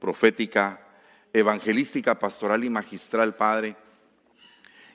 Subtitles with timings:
[0.00, 0.80] profética,
[1.32, 3.76] evangelística, pastoral y magistral, Padre.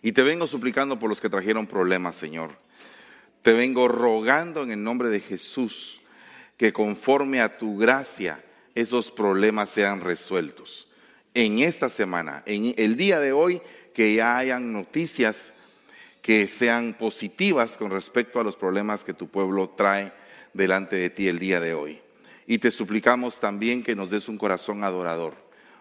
[0.02, 2.58] Y te vengo suplicando por los que trajeron problemas, Señor.
[3.42, 6.02] Te vengo rogando en el nombre de Jesús
[6.58, 8.44] que conforme a tu gracia
[8.76, 10.88] esos problemas sean resueltos.
[11.34, 13.62] En esta semana, en el día de hoy,
[13.94, 15.54] que ya hayan noticias
[16.22, 20.14] que sean positivas con respecto a los problemas que tu pueblo trae
[20.54, 22.02] delante de ti el día de hoy.
[22.48, 25.36] Y te suplicamos también que nos des un corazón adorador,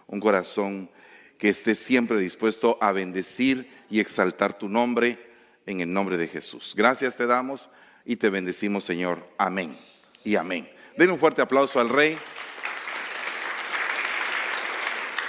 [0.06, 0.90] un corazón
[1.39, 5.18] que esté siempre dispuesto a bendecir y exaltar tu nombre
[5.67, 6.75] en el nombre de Jesús.
[6.76, 7.68] Gracias te damos
[8.04, 9.29] y te bendecimos, Señor.
[9.39, 9.76] Amén
[10.25, 10.68] y amén.
[10.96, 12.17] Den un fuerte aplauso al Rey.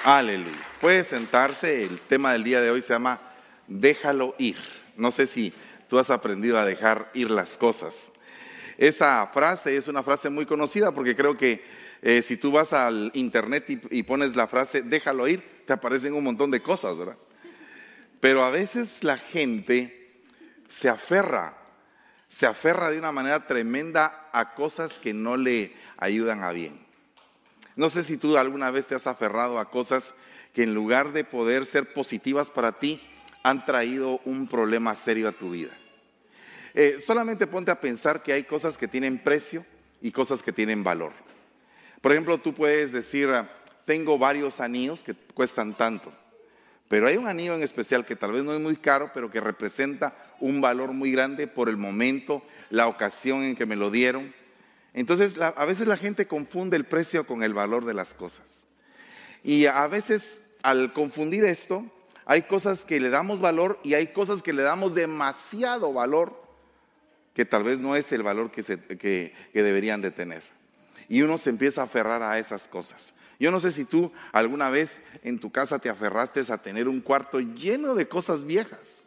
[0.03, 0.59] Aleluya.
[0.81, 1.83] Puede sentarse.
[1.83, 3.21] El tema del día de hoy se llama
[3.67, 4.57] Déjalo ir.
[4.95, 5.53] No sé si
[5.87, 8.11] tú has aprendido a dejar ir las cosas.
[8.77, 11.63] Esa frase es una frase muy conocida porque creo que
[12.01, 16.13] eh, si tú vas al internet y, y, pones la frase déjalo ir, te aparecen
[16.13, 17.17] un montón de cosas, ¿verdad?
[18.19, 20.21] Pero a veces la gente
[20.67, 21.57] se aferra,
[22.29, 26.83] se aferra de una manera tremenda a cosas que no le ayudan a bien.
[27.75, 30.13] No sé si tú alguna vez te has aferrado a cosas
[30.53, 33.01] que en lugar de poder ser positivas para ti,
[33.43, 35.71] han traído un problema serio a tu vida.
[36.73, 39.65] Eh, solamente ponte a pensar que hay cosas que tienen precio
[40.01, 41.13] y cosas que tienen valor.
[42.01, 43.49] Por ejemplo, tú puedes decir, ah,
[43.85, 46.11] tengo varios anillos que cuestan tanto,
[46.87, 49.39] pero hay un anillo en especial que tal vez no es muy caro, pero que
[49.39, 54.33] representa un valor muy grande por el momento, la ocasión en que me lo dieron,
[54.93, 58.67] entonces, a veces la gente confunde el precio con el valor de las cosas.
[59.43, 61.85] Y a veces al confundir esto,
[62.25, 66.42] hay cosas que le damos valor y hay cosas que le damos demasiado valor
[67.33, 68.63] que tal vez no es el valor que,
[68.97, 70.43] que, deberían de tener.
[71.09, 73.13] Y uno se empieza a aferrar a esas cosas.
[73.39, 77.01] Yo no sé si tú alguna vez en tu casa te aferraste a tener un
[77.01, 79.05] cuarto lleno de cosas viejas.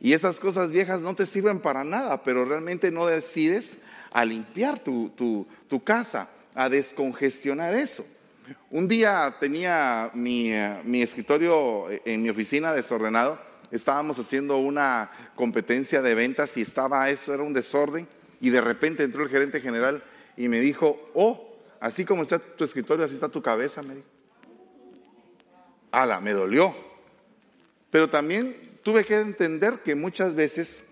[0.00, 3.78] Y esas cosas viejas no te sirven para nada, pero realmente no decides
[4.10, 5.46] a limpiar tu,
[5.84, 8.04] casa, a descongestionar eso.
[8.70, 10.52] Un día tenía mi,
[10.84, 13.38] mi, escritorio en mi oficina desordenado,
[13.72, 18.06] estábamos haciendo una competencia de ventas y estaba eso, era un desorden,
[18.40, 20.02] y de repente entró el gerente general
[20.36, 24.06] y me dijo, oh, así como está tu escritorio, así está tu cabeza, me dijo.
[25.90, 26.74] Ala, me dolió.
[27.90, 30.84] Pero también tuve que entender que muchas veces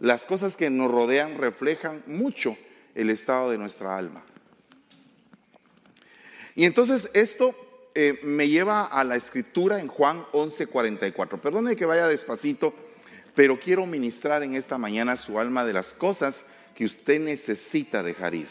[0.00, 2.56] las cosas que nos rodean reflejan mucho
[2.94, 4.24] el estado de nuestra alma.
[6.54, 7.54] Y entonces esto
[8.00, 11.40] eh, me lleva a la escritura en Juan 11:44.
[11.40, 12.72] Perdone que vaya despacito,
[13.34, 16.44] pero quiero ministrar en esta mañana su alma de las cosas
[16.76, 18.46] que usted necesita dejar ir.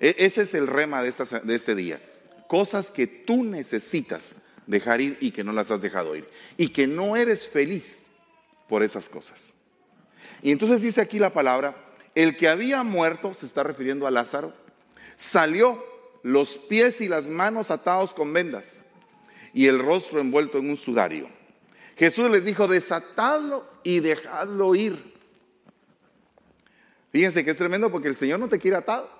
[0.00, 1.14] E, ese es el rema de,
[1.44, 1.98] de este día.
[2.46, 4.36] Cosas que tú necesitas
[4.66, 6.28] dejar ir y que no las has dejado ir.
[6.58, 8.08] Y que no eres feliz
[8.68, 9.54] por esas cosas.
[10.42, 11.74] Y entonces dice aquí la palabra,
[12.14, 14.52] el que había muerto, se está refiriendo a Lázaro,
[15.16, 15.89] salió
[16.22, 18.82] los pies y las manos atados con vendas
[19.52, 21.28] y el rostro envuelto en un sudario.
[21.96, 25.14] Jesús les dijo, desatadlo y dejadlo ir.
[27.12, 29.10] Fíjense que es tremendo porque el Señor no te quiere atado,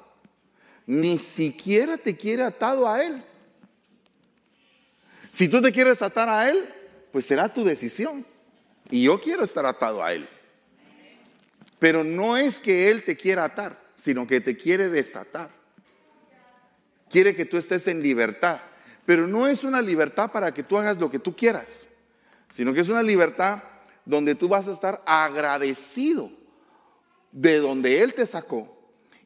[0.87, 3.25] ni siquiera te quiere atado a Él.
[5.31, 6.69] Si tú te quieres atar a Él,
[7.12, 8.25] pues será tu decisión.
[8.91, 10.28] Y yo quiero estar atado a Él.
[11.78, 15.59] Pero no es que Él te quiera atar, sino que te quiere desatar.
[17.10, 18.60] Quiere que tú estés en libertad.
[19.04, 21.87] Pero no es una libertad para que tú hagas lo que tú quieras,
[22.50, 23.62] sino que es una libertad
[24.04, 26.31] donde tú vas a estar agradecido
[27.32, 28.76] de donde Él te sacó.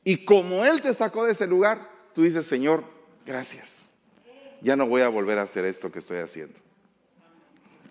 [0.02, 2.84] Y como Él te sacó de ese lugar, tú dices, Señor,
[3.26, 3.90] gracias.
[4.60, 6.58] Ya no voy a volver a hacer esto que estoy haciendo.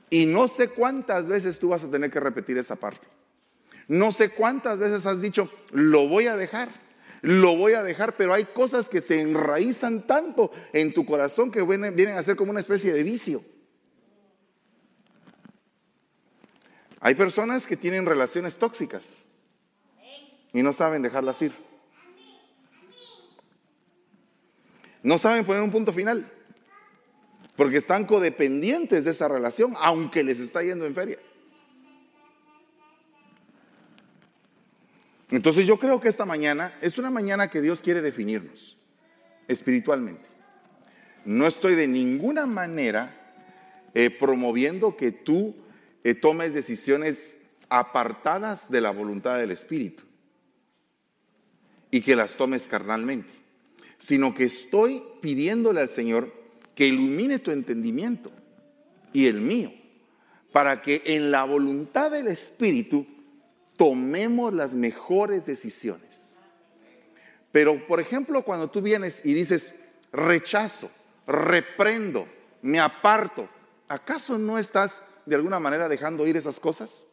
[0.09, 3.07] Y no sé cuántas veces tú vas a tener que repetir esa parte.
[3.87, 6.69] No sé cuántas veces has dicho, lo voy a dejar,
[7.23, 11.63] lo voy a dejar, pero hay cosas que se enraizan tanto en tu corazón que
[11.63, 13.41] vienen, a ser como una especie de vicio.
[16.99, 19.19] Hay personas que tienen relaciones tóxicas
[20.51, 21.53] y no saben dejarlas ir.
[25.01, 26.29] No saben poner un punto final
[27.55, 31.19] porque están codependientes de esa relación, aunque les está yendo en feria.
[35.33, 38.77] Entonces yo creo que esta mañana es una mañana que Dios quiere definirnos
[39.47, 40.27] espiritualmente.
[41.25, 43.33] No estoy de ninguna manera
[43.95, 45.55] eh, promoviendo que tú
[46.03, 50.03] eh, tomes decisiones apartadas de la voluntad del Espíritu
[51.89, 53.33] y que las tomes carnalmente.
[53.97, 56.31] sino que estoy pidiéndole al Señor
[56.75, 58.31] que ilumine tu entendimiento
[59.13, 59.73] y el mío,
[60.51, 63.07] para que en la voluntad del Espíritu
[63.77, 66.33] tomemos las mejores decisiones.
[67.51, 69.73] Pero, por ejemplo, cuando tú vienes y dices,
[70.11, 70.89] rechazo,
[71.27, 72.27] reprendo,
[72.61, 73.47] me aparto,
[73.87, 77.03] ¿acaso no estás de alguna manera dejando ir esas cosas?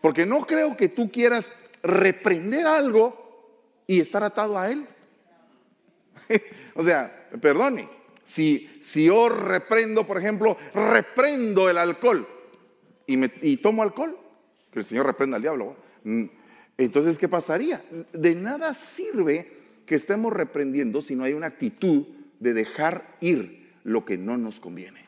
[0.00, 1.52] Porque no creo que tú quieras
[1.82, 3.26] reprender algo
[3.86, 4.86] y estar atado a él.
[6.74, 7.88] o sea, perdone,
[8.24, 12.26] si, si yo reprendo, por ejemplo, reprendo el alcohol
[13.06, 14.18] y, me, y tomo alcohol,
[14.72, 15.76] que el Señor reprenda al diablo,
[16.78, 17.82] entonces, ¿qué pasaría?
[18.12, 19.56] De nada sirve
[19.86, 22.06] que estemos reprendiendo si no hay una actitud
[22.40, 25.06] de dejar ir lo que no nos conviene.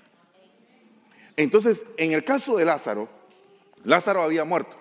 [1.37, 3.09] Entonces, en el caso de Lázaro,
[3.85, 4.77] Lázaro había muerto.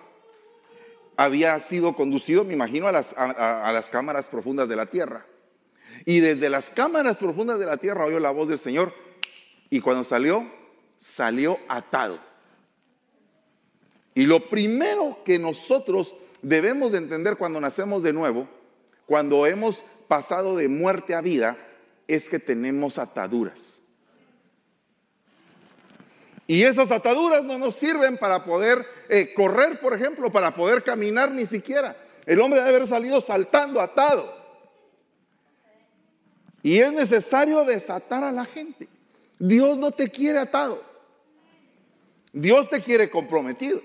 [1.16, 5.26] Había sido conducido, me imagino, a las, a las cámaras profundas de la tierra.
[6.04, 8.94] Y desde las cámaras profundas de la tierra oyó la voz del Señor.
[9.68, 10.48] Y cuando salió,
[10.98, 12.27] salió atado.
[14.18, 18.48] Y lo primero que nosotros debemos de entender cuando nacemos de nuevo,
[19.06, 21.56] cuando hemos pasado de muerte a vida,
[22.08, 23.78] es que tenemos ataduras.
[26.48, 31.30] Y esas ataduras no nos sirven para poder eh, correr, por ejemplo, para poder caminar
[31.30, 31.96] ni siquiera.
[32.26, 34.36] El hombre debe haber salido saltando atado.
[36.64, 38.88] Y es necesario desatar a la gente.
[39.38, 40.82] Dios no te quiere atado.
[42.32, 43.80] Dios te quiere comprometido,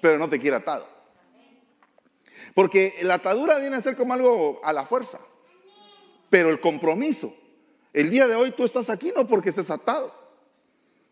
[0.00, 0.86] pero no te quiere atado.
[2.54, 5.20] Porque la atadura viene a ser como algo a la fuerza.
[6.28, 7.34] Pero el compromiso,
[7.92, 10.14] el día de hoy tú estás aquí no porque estés atado.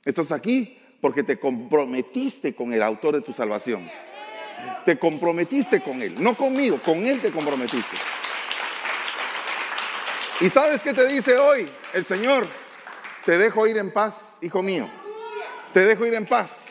[0.05, 3.89] Estás aquí porque te comprometiste con el autor de tu salvación.
[4.85, 7.97] Te comprometiste con él, no conmigo, con él te comprometiste.
[10.41, 12.47] ¿Y sabes qué te dice hoy el Señor?
[13.25, 14.89] Te dejo ir en paz, hijo mío.
[15.73, 16.69] Te dejo ir en paz.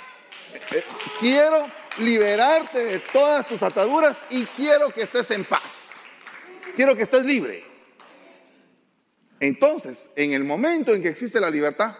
[0.71, 0.83] Eh,
[1.19, 1.67] quiero
[1.99, 5.93] liberarte de todas tus ataduras y quiero que estés en paz.
[6.75, 7.63] Quiero que estés libre.
[9.39, 11.95] Entonces, en el momento en que existe la libertad,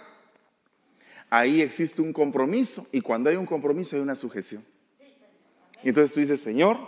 [1.30, 4.66] ahí existe un compromiso y cuando hay un compromiso hay una sujeción.
[5.84, 6.80] Y entonces tú dices, Señor,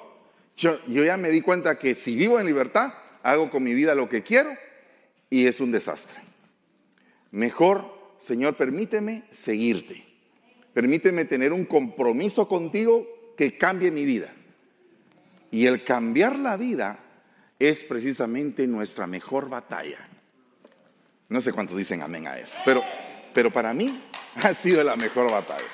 [0.58, 3.96] yo, yo ya me di cuenta que si vivo en libertad, hago con mi vida
[3.96, 4.50] lo que quiero
[5.30, 6.20] y es un desastre.
[7.32, 10.09] Mejor, Señor, permíteme seguirte.
[10.74, 14.34] Permíteme tener un compromiso contigo que cambie mi vida.
[15.52, 17.00] Y el cambiar la vida
[17.58, 20.08] es precisamente nuestra mejor batalla.
[21.28, 22.84] No sé cuántos dicen amén a eso, pero,
[23.34, 24.00] pero para mí
[24.36, 25.68] ha sido la mejor batalla.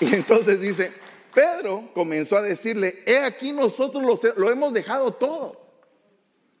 [0.00, 0.92] Y entonces dice,
[1.32, 5.64] Pedro comenzó a decirle, he aquí nosotros lo, lo hemos dejado todo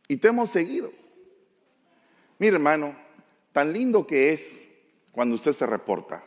[0.08, 0.92] y te hemos seguido.
[2.38, 2.96] Mire hermano,
[3.52, 4.68] tan lindo que es
[5.14, 6.22] cuando usted se reporta.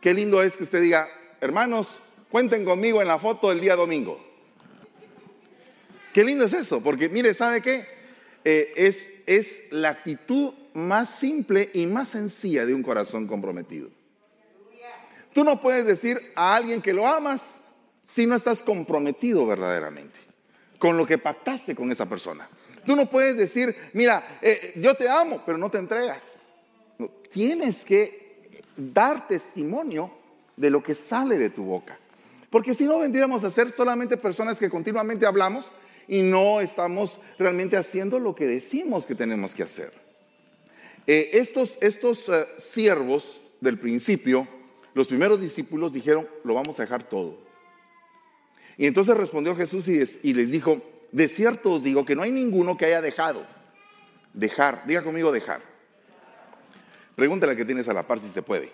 [0.00, 1.08] Qué lindo es que usted diga,
[1.40, 1.98] hermanos,
[2.30, 4.20] cuenten conmigo en la foto del día domingo.
[6.12, 7.86] Qué lindo es eso, porque mire, ¿sabe qué?
[8.44, 13.88] Eh, es, es la actitud más simple y más sencilla de un corazón comprometido.
[15.32, 17.62] Tú no puedes decir a alguien que lo amas
[18.04, 20.18] si no estás comprometido verdaderamente
[20.78, 22.48] con lo que pactaste con esa persona.
[22.84, 26.41] Tú no puedes decir, mira, eh, yo te amo, pero no te entregas.
[27.32, 30.12] Tienes que dar testimonio
[30.56, 31.98] de lo que sale de tu boca.
[32.50, 35.72] Porque si no, vendríamos a ser solamente personas que continuamente hablamos
[36.06, 39.92] y no estamos realmente haciendo lo que decimos que tenemos que hacer.
[41.06, 44.46] Eh, estos estos eh, siervos del principio,
[44.94, 47.38] los primeros discípulos dijeron, lo vamos a dejar todo.
[48.76, 52.76] Y entonces respondió Jesús y, les dijo, de cierto os digo que no hay ninguno
[52.76, 53.46] que haya dejado.
[54.34, 55.71] Dejar, diga conmigo dejar.
[57.16, 58.70] Pregúntale a que tienes a la par si se puede.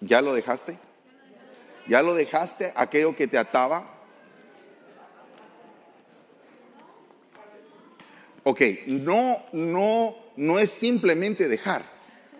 [0.00, 0.78] ¿Ya lo dejaste?
[1.86, 3.90] ¿Ya lo dejaste aquello que te ataba?
[8.42, 11.84] Ok, no, no, no es simplemente dejar.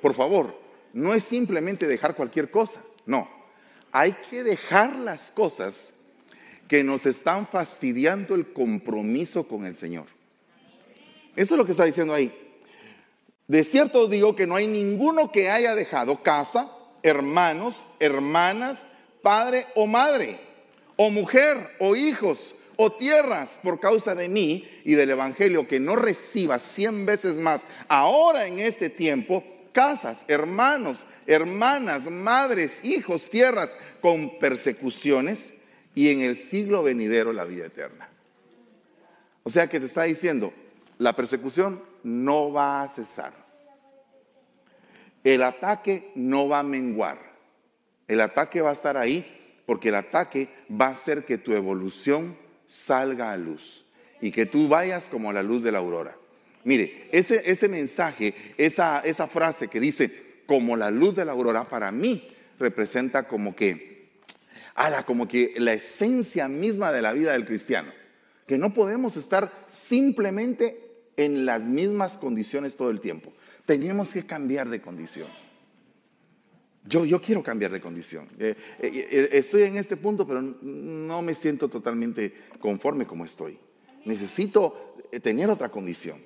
[0.02, 0.58] Por favor,
[0.92, 2.82] no es simplemente dejar cualquier cosa.
[3.06, 3.28] No,
[3.90, 5.94] hay que dejar las cosas
[6.68, 10.06] que nos están fastidiando el compromiso con el Señor.
[11.36, 12.43] Eso es lo que está diciendo ahí.
[13.46, 16.70] De cierto os digo que no hay ninguno que haya dejado casa,
[17.02, 18.88] hermanos, hermanas,
[19.22, 20.38] padre o madre,
[20.96, 25.96] o mujer o hijos o tierras por causa de mí y del Evangelio que no
[25.96, 34.38] reciba cien veces más ahora en este tiempo casas, hermanos, hermanas, madres, hijos, tierras con
[34.38, 35.54] persecuciones
[35.94, 38.08] y en el siglo venidero la vida eterna.
[39.42, 40.52] O sea que te está diciendo,
[40.98, 43.32] la persecución no va a cesar.
[45.24, 47.18] El ataque no va a menguar.
[48.06, 52.36] El ataque va a estar ahí porque el ataque va a hacer que tu evolución
[52.68, 53.84] salga a luz
[54.20, 56.16] y que tú vayas como la luz de la aurora.
[56.64, 61.68] Mire, ese, ese mensaje, esa, esa frase que dice como la luz de la aurora,
[61.68, 64.10] para mí representa como que,
[64.74, 67.92] ala, como que la esencia misma de la vida del cristiano.
[68.46, 70.83] Que no podemos estar simplemente
[71.16, 73.32] en las mismas condiciones todo el tiempo.
[73.66, 75.28] Tenemos que cambiar de condición.
[76.86, 78.28] Yo, yo quiero cambiar de condición.
[78.38, 83.58] Eh, eh, eh, estoy en este punto, pero no me siento totalmente conforme como estoy.
[84.04, 86.18] Necesito tener otra condición.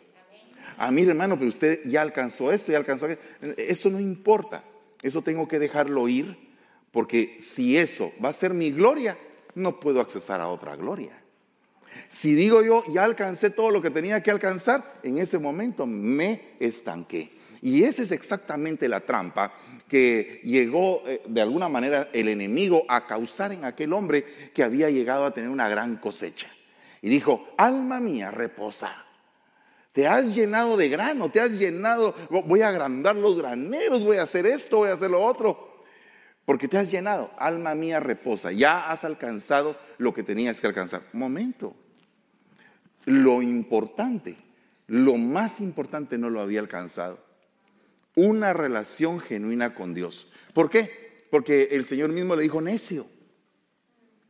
[0.77, 3.23] A mí, hermano, pero usted ya alcanzó esto, ya alcanzó esto.
[3.57, 4.65] Eso no importa.
[5.03, 6.37] Eso tengo que dejarlo ir,
[6.91, 9.17] porque si eso va a ser mi gloria,
[9.55, 11.23] no puedo accesar a otra gloria.
[12.09, 16.41] Si digo yo, ya alcancé todo lo que tenía que alcanzar, en ese momento me
[16.59, 17.37] estanqué.
[17.61, 19.53] Y esa es exactamente la trampa
[19.89, 24.91] que llegó eh, de alguna manera el enemigo a causar en aquel hombre que había
[24.91, 26.49] llegado a tener una gran cosecha.
[27.03, 29.05] Y dijo, alma mía, reposa.
[29.93, 34.23] Te has llenado de grano, te has llenado, voy a agrandar los graneros, voy a
[34.23, 35.68] hacer esto, voy a hacer lo otro.
[36.49, 38.53] Porque te has llenado, alma mía, reposa.
[38.53, 41.03] Ya has alcanzado lo que tenías que alcanzar.
[41.13, 41.77] Momento.
[43.05, 44.35] Lo importante,
[44.87, 47.23] lo más importante no lo había alcanzado
[48.15, 50.27] una relación genuina con Dios.
[50.55, 51.27] ¿Por qué?
[51.31, 53.07] Porque el Señor mismo le dijo necio.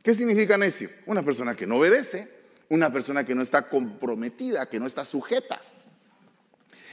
[0.02, 0.90] ¿Qué significa necio?
[1.06, 2.28] Una persona que no obedece,
[2.68, 5.62] una persona que no está comprometida, que no está sujeta.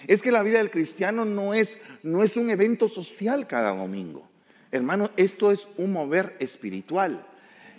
[0.06, 4.35] Es que la vida del cristiano no es, no es un evento social cada domingo.
[4.76, 7.26] Hermano, esto es un mover espiritual.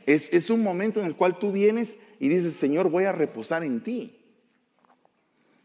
[0.06, 3.62] Es, es un momento en el cual tú vienes y dices, Señor, voy a reposar
[3.64, 4.18] en ti.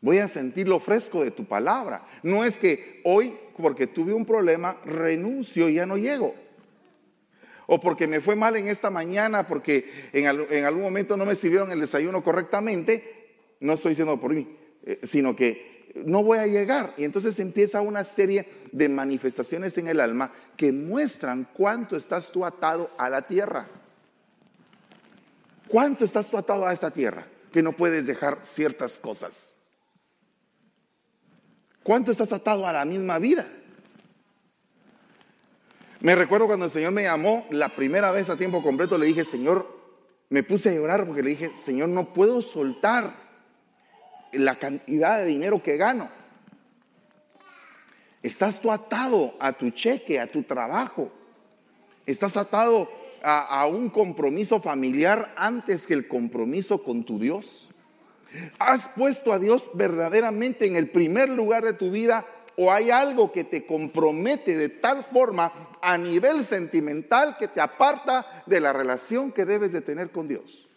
[0.01, 2.05] Voy a sentir lo fresco de tu palabra.
[2.21, 6.35] No es que hoy, porque tuve un problema, renuncio y ya no llego.
[7.65, 10.27] O porque me fue mal en esta mañana, porque en,
[10.65, 13.37] algún momento no me sirvieron el desayuno correctamente.
[13.61, 16.93] No estoy diciendo por mí, eh, sino que no voy a llegar.
[16.97, 22.45] Y entonces empieza una serie de manifestaciones en el alma que muestran cuánto estás tú
[22.45, 23.67] atado a la tierra.
[25.67, 27.27] ¿Cuánto estás tú atado a esta tierra?
[27.51, 29.55] Que no puedes dejar ciertas cosas.
[31.83, 33.47] ¿Cuánto estás atado a la misma vida?
[36.01, 39.23] Me recuerdo cuando el Señor me llamó la primera vez a tiempo completo, le dije,
[39.23, 39.67] Señor,
[40.29, 43.13] me puse a llorar porque le dije, Señor, no puedo soltar
[44.31, 46.09] la cantidad de dinero que gano.
[48.23, 51.11] Estás tú atado a tu cheque, a tu trabajo.
[52.05, 52.89] Estás atado
[53.23, 57.69] a, a un compromiso familiar antes que el compromiso con tu Dios.
[58.59, 63.31] ¿Has puesto a Dios verdaderamente en el primer lugar de tu vida o hay algo
[63.31, 69.31] que te compromete de tal forma a nivel sentimental que te aparta de la relación
[69.31, 70.67] que debes de tener con Dios?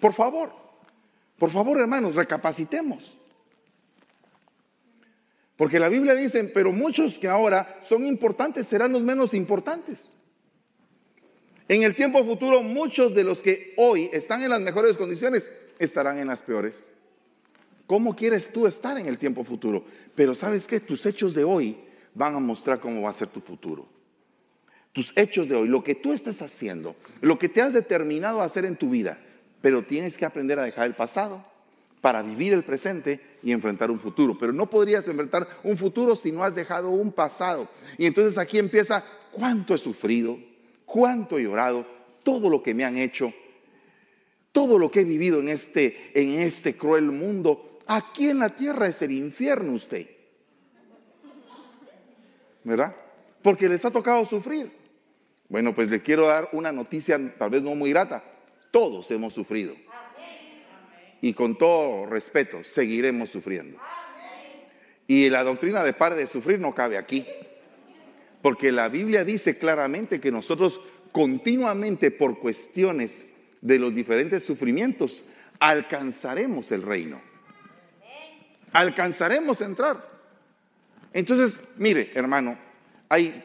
[0.00, 0.52] Por favor,
[1.42, 3.18] por favor hermanos, recapacitemos.
[5.56, 10.12] Porque la Biblia dice, pero muchos que ahora son importantes serán los menos importantes.
[11.66, 16.20] En el tiempo futuro, muchos de los que hoy están en las mejores condiciones estarán
[16.20, 16.92] en las peores.
[17.88, 19.84] ¿Cómo quieres tú estar en el tiempo futuro?
[20.14, 21.76] Pero sabes que tus hechos de hoy
[22.14, 23.88] van a mostrar cómo va a ser tu futuro.
[24.92, 28.44] Tus hechos de hoy, lo que tú estás haciendo, lo que te has determinado a
[28.44, 29.18] hacer en tu vida,
[29.62, 31.42] pero tienes que aprender a dejar el pasado
[32.02, 34.36] para vivir el presente y enfrentar un futuro.
[34.36, 37.68] Pero no podrías enfrentar un futuro si no has dejado un pasado.
[37.96, 40.36] Y entonces aquí empieza cuánto he sufrido,
[40.84, 41.86] cuánto he llorado,
[42.24, 43.32] todo lo que me han hecho,
[44.50, 48.88] todo lo que he vivido en este, en este cruel mundo, aquí en la tierra
[48.88, 50.08] es el infierno usted.
[52.64, 52.94] ¿Verdad?
[53.42, 54.70] Porque les ha tocado sufrir.
[55.48, 58.24] Bueno, pues le quiero dar una noticia tal vez no muy grata.
[58.72, 59.76] Todos hemos sufrido.
[61.20, 63.78] Y con todo respeto, seguiremos sufriendo.
[65.06, 67.24] Y la doctrina de par de sufrir no cabe aquí.
[68.42, 70.80] Porque la Biblia dice claramente que nosotros
[71.12, 73.26] continuamente por cuestiones
[73.60, 75.22] de los diferentes sufrimientos,
[75.60, 77.20] alcanzaremos el reino.
[78.72, 80.10] Alcanzaremos entrar.
[81.12, 82.58] Entonces, mire, hermano,
[83.08, 83.44] hay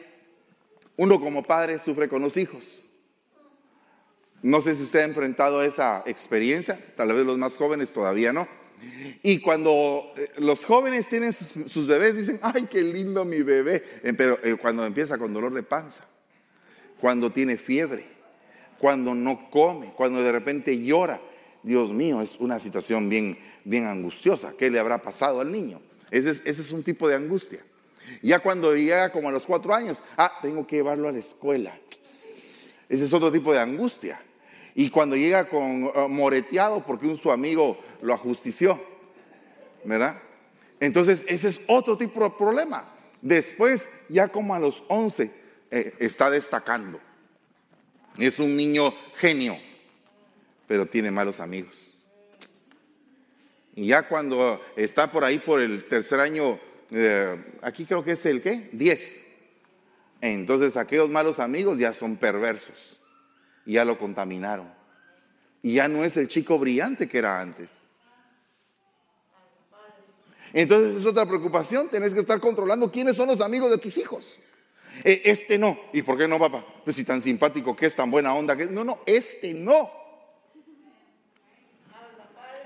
[0.96, 2.87] uno como padre sufre con los hijos.
[4.42, 8.46] No sé si usted ha enfrentado esa experiencia, tal vez los más jóvenes todavía no.
[9.22, 14.12] Y cuando eh, los jóvenes tienen sus, bebés, dicen, ay, qué lindo mi bebé, eh,
[14.12, 16.04] pero eh, cuando empieza con dolor de panza,
[17.00, 18.06] cuando tiene fiebre,
[18.78, 21.20] cuando no come, cuando de repente llora.
[21.64, 24.52] Dios mío, es una situación bien, bien angustiosa.
[24.56, 25.82] ¿Qué le habrá pasado al niño?
[26.10, 27.64] Ese es, ese es un tipo de angustia.
[28.22, 31.78] Ya cuando llega como a los cuatro años, ah, tengo que llevarlo a la escuela.
[32.88, 34.20] Ese es otro tipo de angustia.
[34.78, 38.80] Y cuando llega con uh, moreteado porque un su amigo lo ajustició,
[39.82, 40.22] ¿verdad?
[40.78, 42.88] Entonces, ese es otro tipo de problema.
[43.20, 45.32] Después, ya como a los 11,
[45.72, 47.00] eh, está destacando.
[48.18, 49.58] Es un niño genio,
[50.68, 51.98] pero tiene malos amigos.
[53.74, 56.60] Y ya cuando está por ahí por el tercer año,
[56.92, 58.70] eh, aquí creo que es el qué?
[58.72, 59.26] 10.
[60.20, 62.97] Entonces aquellos malos amigos ya son perversos.
[63.72, 64.72] Ya lo contaminaron.
[65.62, 67.86] Y ya no es el chico brillante que era antes.
[70.52, 74.38] Entonces es otra preocupación, tenés que estar controlando quiénes son los amigos de tus hijos.
[75.04, 75.78] E, este no.
[75.92, 76.64] ¿Y por qué no, papá?
[76.84, 78.70] Pues si tan simpático que es, tan buena onda que es.
[78.70, 79.90] No, no, este no.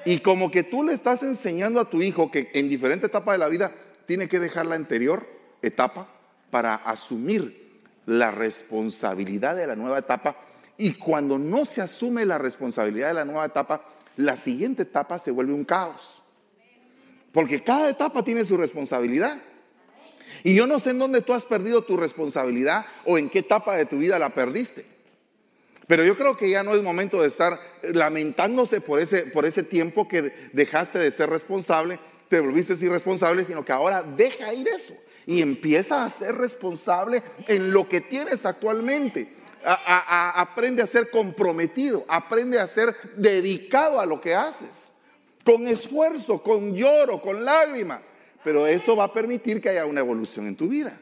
[0.04, 3.38] Y como que tú le estás enseñando a tu hijo que en diferente etapa de
[3.38, 3.72] la vida
[4.06, 5.26] tiene que dejar la anterior
[5.62, 6.08] etapa
[6.50, 10.36] para asumir la responsabilidad de la nueva etapa.
[10.82, 13.84] Y cuando no se asume la responsabilidad de la nueva etapa,
[14.16, 16.20] la siguiente etapa se vuelve un caos.
[17.30, 19.40] Porque cada etapa tiene su responsabilidad.
[20.42, 23.76] Y yo no sé en dónde tú has perdido tu responsabilidad o en qué etapa
[23.76, 24.84] de tu vida la perdiste.
[25.86, 29.62] Pero yo creo que ya no es momento de estar lamentándose por ese, por ese
[29.62, 34.94] tiempo que dejaste de ser responsable, te volviste irresponsable, sino que ahora deja ir eso
[35.26, 39.41] y empieza a ser responsable en lo que tienes actualmente.
[39.64, 44.92] Aprende a ser comprometido, aprende a ser dedicado a lo que haces
[45.44, 48.02] con esfuerzo, con lloro, con lágrima.
[48.44, 50.98] Pero eso va a permitir que haya una evolución en tu vida.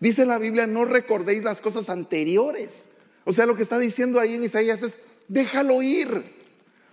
[0.00, 2.88] Dice la Biblia, no recordéis las cosas anteriores.
[3.24, 6.08] O sea, lo que está diciendo ahí en Isaías es, déjalo ir.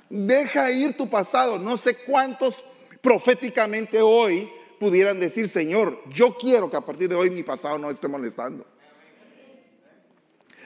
[0.10, 1.60] Deja ir tu pasado.
[1.60, 2.64] No sé cuántos
[3.02, 7.92] proféticamente hoy pudieran decir, Señor, yo quiero que a partir de hoy mi pasado no
[7.92, 8.66] esté molestando.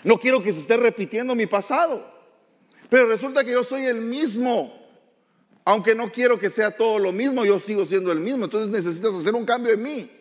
[0.03, 2.19] No quiero que se esté repitiendo mi pasado.
[2.89, 4.73] Pero resulta que yo soy el mismo.
[5.65, 8.45] Aunque no quiero que sea todo lo mismo, yo sigo siendo el mismo.
[8.45, 10.11] Entonces necesitas hacer un cambio en mí.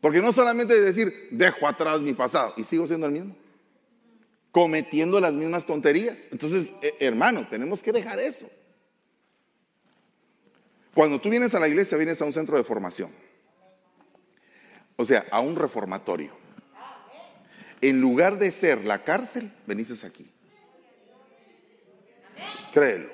[0.00, 3.36] Porque no solamente decir, dejo atrás mi pasado y sigo siendo el mismo.
[4.52, 6.28] Cometiendo las mismas tonterías.
[6.30, 8.48] Entonces, eh, hermano, tenemos que dejar eso.
[10.94, 13.10] Cuando tú vienes a la iglesia, vienes a un centro de formación.
[14.96, 16.45] O sea, a un reformatorio.
[17.88, 20.26] En lugar de ser la cárcel, venís aquí.
[22.72, 23.08] Créelo.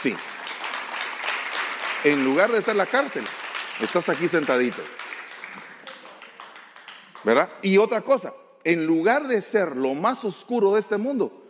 [0.00, 0.14] Sí.
[2.04, 3.24] En lugar de ser la cárcel,
[3.80, 4.84] estás aquí sentadito.
[7.24, 7.50] ¿Verdad?
[7.60, 11.44] Y otra cosa, en lugar de ser lo más oscuro de este mundo,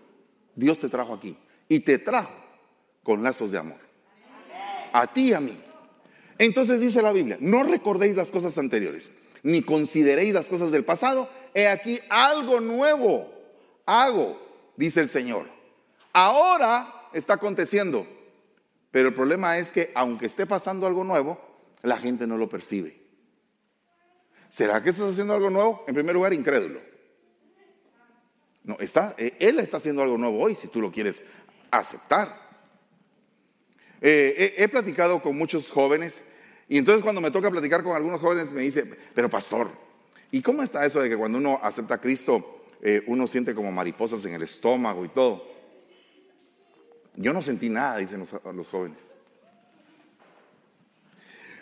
[0.56, 1.36] Dios te trajo aquí
[1.68, 2.32] y te trajo
[3.02, 3.80] con lazos de amor.
[4.94, 5.60] A ti y a mí.
[6.38, 9.10] Entonces dice la Biblia, no recordéis las cosas anteriores,
[9.42, 11.28] ni consideréis las cosas del pasado.
[11.54, 13.32] He aquí algo nuevo
[13.86, 14.40] hago,
[14.76, 15.48] dice el Señor.
[16.12, 18.06] Ahora está aconteciendo.
[18.90, 21.40] Pero el problema es que aunque esté pasando algo nuevo,
[21.82, 23.00] la gente no lo percibe.
[24.50, 25.82] ¿Será que estás haciendo algo nuevo?
[25.88, 26.80] En primer lugar, incrédulo.
[28.64, 31.22] No, está, eh, él está haciendo algo nuevo hoy, si tú lo quieres
[31.70, 32.42] aceptar.
[34.02, 36.24] Eh, he, platicado con muchos jóvenes
[36.68, 38.84] y entonces cuando me toca platicar con algunos jóvenes me dice,
[39.14, 39.70] pero pastor,
[40.32, 43.70] ¿y cómo está eso de que cuando uno acepta a Cristo eh, uno siente como
[43.70, 45.52] mariposas en el estómago y todo?
[47.14, 49.14] Yo no sentí nada, dicen los, jóvenes.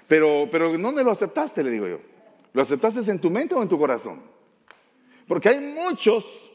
[0.06, 1.62] Pero, pero ¿dónde lo aceptaste?
[1.62, 2.00] Le digo yo.
[2.52, 4.22] ¿Lo aceptaste en tu mente o en tu corazón?
[5.26, 6.50] Porque hay muchos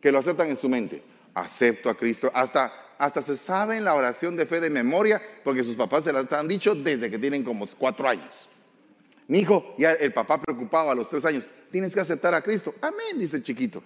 [0.00, 1.02] que lo aceptan en su mente.
[1.34, 2.30] Acepto a Cristo.
[2.34, 6.26] Hasta, hasta se saben la oración de fe de memoria porque sus papás se la
[6.30, 8.48] han dicho desde que tienen como cuatro años.
[9.30, 12.74] Mi hijo, ya el papá preocupado a los tres años, tienes que aceptar a Cristo.
[12.80, 13.80] Amén, dice el chiquito.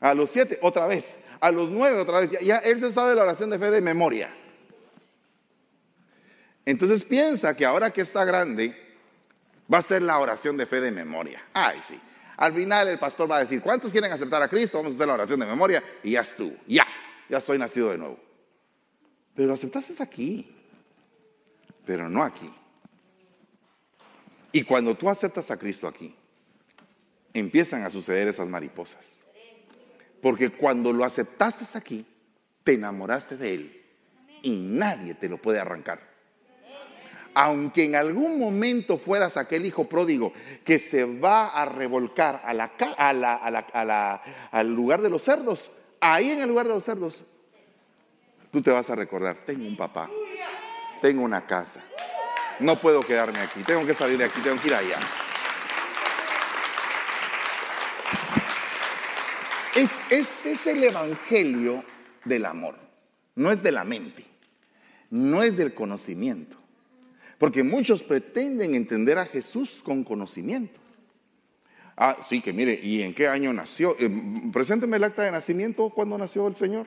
[0.00, 1.18] A los siete, otra vez.
[1.38, 2.30] A los nueve, otra vez.
[2.40, 4.34] Ya, él se sabe la oración de fe de memoria.
[6.64, 8.74] Entonces piensa que ahora que está grande,
[9.70, 11.44] va a ser la oración de fe de memoria.
[11.52, 12.00] Ay, sí.
[12.38, 14.78] Al final el pastor va a decir, ¿cuántos quieren aceptar a Cristo?
[14.78, 16.56] Vamos a hacer la oración de memoria y ya estuvo.
[16.66, 16.86] Ya,
[17.28, 18.18] ya soy nacido de nuevo.
[19.34, 20.56] Pero lo aceptaste aquí,
[21.84, 22.50] pero no aquí.
[24.52, 26.14] Y cuando tú aceptas a Cristo aquí,
[27.32, 29.22] empiezan a suceder esas mariposas.
[30.20, 32.04] Porque cuando lo aceptaste aquí,
[32.64, 33.82] te enamoraste de Él
[34.42, 36.10] y nadie te lo puede arrancar.
[37.32, 40.32] Aunque en algún momento fueras aquel hijo pródigo
[40.64, 46.74] que se va a revolcar al lugar de los cerdos, ahí en el lugar de
[46.74, 47.24] los cerdos
[48.50, 50.10] tú te vas a recordar, tengo un papá,
[51.00, 51.80] tengo una casa,
[52.60, 54.98] no puedo quedarme aquí, tengo que salir de aquí, tengo que ir allá.
[59.74, 61.84] Es, ese es el evangelio
[62.24, 62.76] del amor,
[63.34, 64.24] no es de la mente,
[65.10, 66.56] no es del conocimiento,
[67.38, 70.78] porque muchos pretenden entender a Jesús con conocimiento.
[71.96, 73.94] Ah, sí, que mire, ¿y en qué año nació?
[73.98, 74.10] Eh,
[74.52, 76.86] presénteme el acta de nacimiento, ¿cuándo nació el Señor?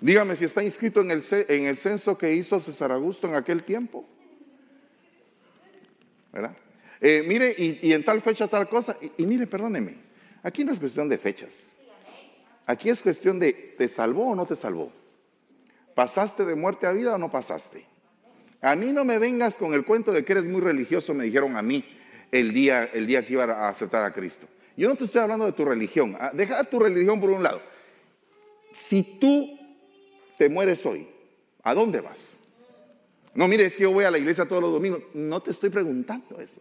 [0.00, 3.64] Dígame si está inscrito en el, en el censo que hizo César Augusto en aquel
[3.64, 4.08] tiempo.
[6.32, 6.56] ¿Verdad?
[7.00, 8.96] Eh, mire, y, en tal fecha tal cosa.
[9.00, 9.96] Y, y, mire, perdóneme,
[10.42, 11.76] aquí no es cuestión de fechas.
[12.66, 14.92] Aquí es cuestión de, ¿te salvó o no te salvó?
[15.94, 17.86] ¿Pasaste de muerte a vida o no pasaste?
[18.60, 21.56] A mí no me vengas con el cuento de que eres muy religioso, me dijeron
[21.56, 21.84] a mí
[22.30, 24.46] el día, el día que iba a aceptar a Cristo.
[24.76, 26.16] Yo no te estoy hablando de tu religión.
[26.20, 27.60] Ah, deja tu religión por un lado.
[28.72, 29.58] Si tú
[30.38, 31.08] te mueres hoy,
[31.62, 32.38] ¿a dónde vas?
[33.34, 35.02] No, mire, es que yo voy a la iglesia todos los domingos.
[35.14, 36.60] No te estoy preguntando eso.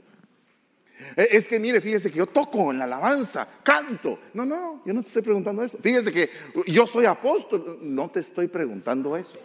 [1.16, 4.20] Eh, es que mire, fíjese que yo toco en la alabanza, canto.
[4.34, 5.78] No, no, yo no te estoy preguntando eso.
[5.82, 6.30] Fíjese que
[6.68, 7.80] yo soy apóstol.
[7.82, 9.40] No te estoy preguntando eso.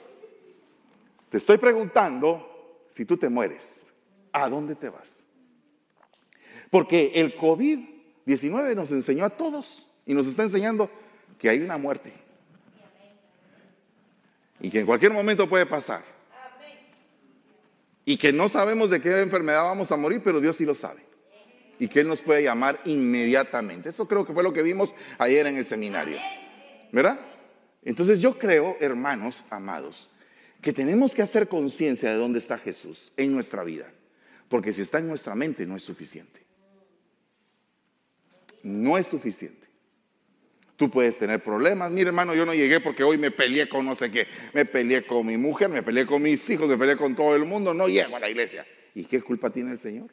[1.31, 3.89] Te estoy preguntando si tú te mueres,
[4.33, 5.25] ¿a dónde te vas?
[6.71, 10.91] Porque el COVID-19 nos enseñó a todos y nos está enseñando
[11.39, 12.13] que hay una muerte.
[14.61, 16.14] Y que en cualquier momento puede pasar.
[18.05, 21.03] Y que no sabemos de qué enfermedad vamos a morir, pero Dios sí lo sabe.
[21.79, 23.89] Y que Él nos puede llamar inmediatamente.
[23.89, 26.19] Eso creo que fue lo que vimos ayer en el seminario.
[26.93, 27.19] ¿Verdad?
[27.83, 30.11] Entonces yo creo, hermanos amados,
[30.61, 33.91] que tenemos que hacer conciencia de dónde está Jesús en nuestra vida.
[34.49, 36.45] Porque si está en nuestra mente no es suficiente
[38.65, 39.64] no es suficiente.
[40.77, 41.91] Tú puedes tener problemas.
[41.93, 44.27] Mire, hermano, yo no llegué porque hoy me peleé con no sé qué.
[44.53, 47.45] Me peleé con mi mujer, me peleé con mis hijos, me peleé con todo el
[47.45, 47.73] mundo.
[47.73, 48.67] No llego a la iglesia.
[48.95, 50.11] ¿Y qué culpa tiene el Señor?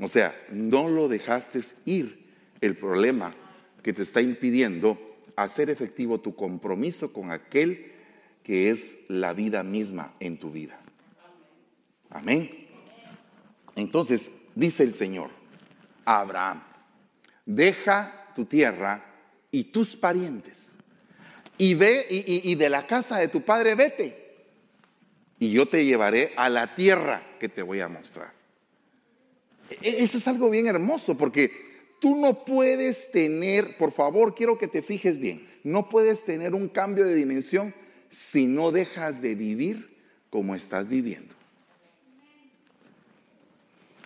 [0.00, 2.28] O sea, no lo dejaste ir
[2.60, 3.34] el problema
[3.82, 4.98] que te está impidiendo
[5.36, 7.92] hacer efectivo tu compromiso con aquel
[8.42, 10.80] que es la vida misma en tu vida.
[12.10, 12.66] Amén.
[13.76, 15.30] Entonces, dice el Señor,
[16.04, 16.62] Abraham,
[17.48, 19.02] deja tu tierra
[19.50, 20.76] y tus parientes
[21.56, 24.36] y ve y, de la casa de tu padre vete
[25.38, 28.32] y yo te llevaré a la tierra que te voy a mostrar.
[29.82, 31.50] E, eso es algo bien hermoso porque
[32.00, 36.68] tú no puedes tener, por favor, quiero que te fijes bien, no puedes tener un
[36.68, 37.74] cambio de dimensión
[38.10, 39.96] si no dejas de vivir
[40.28, 41.37] como estás viviendo.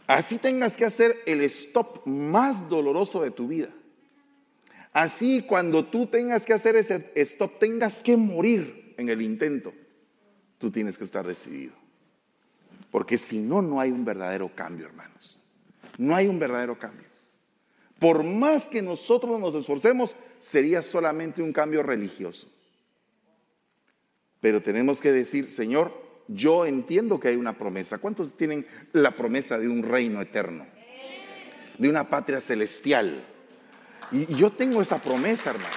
[0.06, 3.68] Así tengas que hacer el stop más doloroso de tu vida.
[4.92, 9.72] Así cuando tú tengas que hacer ese stop, tengas que morir en el intento,
[10.58, 11.72] tú tienes que estar decidido.
[12.90, 15.38] Porque si no, no hay un verdadero cambio, hermanos.
[15.96, 17.06] No hay un verdadero cambio.
[17.98, 22.48] Por más que nosotros nos esforcemos, sería solamente un cambio religioso.
[24.40, 25.94] Pero tenemos que decir, Señor,
[26.28, 27.98] yo entiendo que hay una promesa.
[27.98, 30.66] ¿Cuántos tienen la promesa de un reino eterno?
[31.78, 33.24] De una patria celestial.
[34.10, 35.74] Y yo tengo esa promesa, hermano.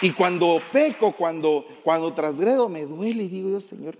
[0.00, 3.98] Y cuando peco, cuando, cuando trasgredo, me duele y digo yo, Señor,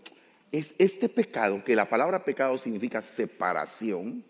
[0.52, 4.22] es este pecado, que la palabra pecado significa separación,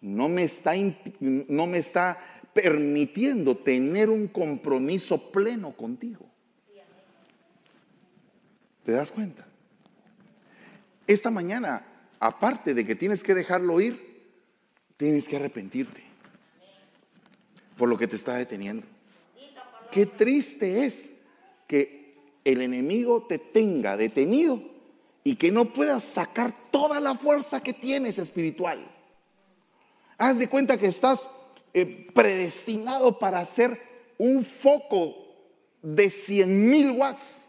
[0.00, 0.72] no me está,
[1.20, 2.18] no me está
[2.52, 6.25] permitiendo tener un compromiso pleno contigo.
[8.86, 9.44] ¿Te das cuenta?
[11.08, 11.84] Esta mañana,
[12.20, 14.30] aparte de que tienes que dejarlo ir,
[14.96, 16.04] tienes que arrepentirte
[17.76, 18.86] por lo que te está deteniendo.
[19.90, 21.22] Qué triste es
[21.66, 24.62] que el enemigo te tenga detenido
[25.24, 28.88] y que no puedas sacar toda la fuerza que tienes espiritual.
[30.16, 31.28] Haz de cuenta que estás
[31.74, 33.82] eh, predestinado para hacer
[34.16, 35.26] un foco
[35.82, 37.45] de 100 mil watts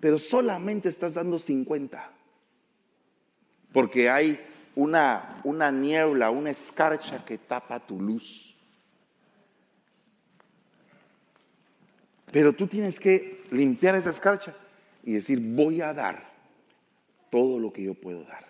[0.00, 2.12] pero solamente estás dando 50.
[3.72, 4.38] Porque hay
[4.74, 8.56] una, una niebla, una escarcha que tapa tu luz.
[12.30, 14.54] Pero tú tienes que limpiar esa escarcha
[15.02, 16.30] y decir, voy a dar
[17.30, 18.46] todo lo que yo puedo dar.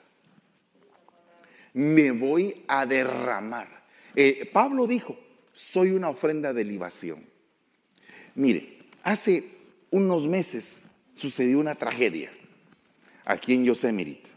[1.73, 3.69] Me voy a derramar.
[4.17, 5.17] Eh, Pablo dijo,
[5.53, 7.25] soy una ofrenda de libación.
[8.35, 9.57] Mire, hace
[9.91, 10.88] unos meses
[11.19, 12.31] sucedió una tragedia
[13.25, 14.31] aquí en Yosemite.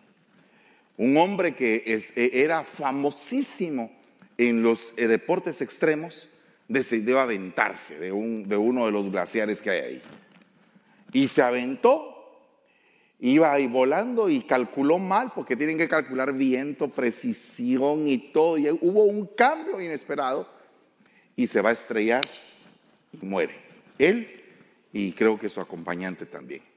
[0.98, 3.92] Un hombre que e, era famosísimo
[4.38, 6.28] en los eh, deportes extremos
[6.68, 10.02] decidió aventarse de, de uno de los glaciares que hay ahí.
[11.14, 12.40] Y se aventó,
[13.20, 18.58] iba ahí volando y calculó mal, porque tienen que calcular viento, precisión y todo.
[18.58, 20.48] Y hubo un cambio inesperado
[21.36, 22.26] y se va a estrellar
[23.12, 23.56] y muere.
[23.98, 24.42] Él
[24.94, 26.71] y creo que su acompañante también.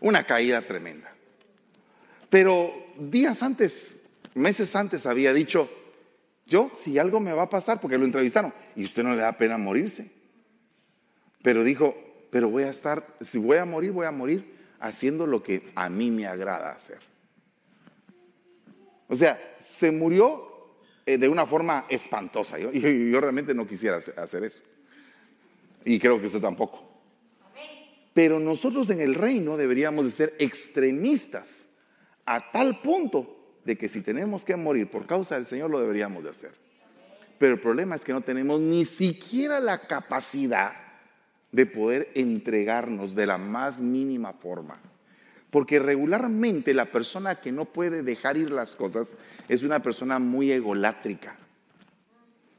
[0.00, 1.12] Una caída tremenda.
[2.30, 4.02] Pero días antes,
[4.34, 5.68] meses antes había dicho,
[6.46, 9.36] yo si algo me va a pasar, porque lo entrevistaron, y usted no le da
[9.36, 10.10] pena morirse.
[11.42, 11.96] Pero dijo,
[12.30, 15.88] pero voy a estar, si voy a morir, voy a morir haciendo lo que a
[15.88, 17.00] mí me agrada hacer.
[19.08, 20.48] O sea, se murió
[21.06, 22.58] eh, de una forma espantosa.
[22.58, 24.60] Yo, yo realmente no quisiera hacer eso.
[25.84, 26.87] Y creo que usted tampoco.
[28.18, 31.68] Pero nosotros en el reino deberíamos de ser extremistas
[32.26, 36.24] a tal punto de que si tenemos que morir por causa del Señor lo deberíamos
[36.24, 36.50] de hacer.
[37.38, 40.72] Pero el problema es que no tenemos ni siquiera la capacidad
[41.52, 44.80] de poder entregarnos de la más mínima forma.
[45.50, 49.14] Porque regularmente la persona que no puede dejar ir las cosas
[49.48, 51.36] es una persona muy egolátrica.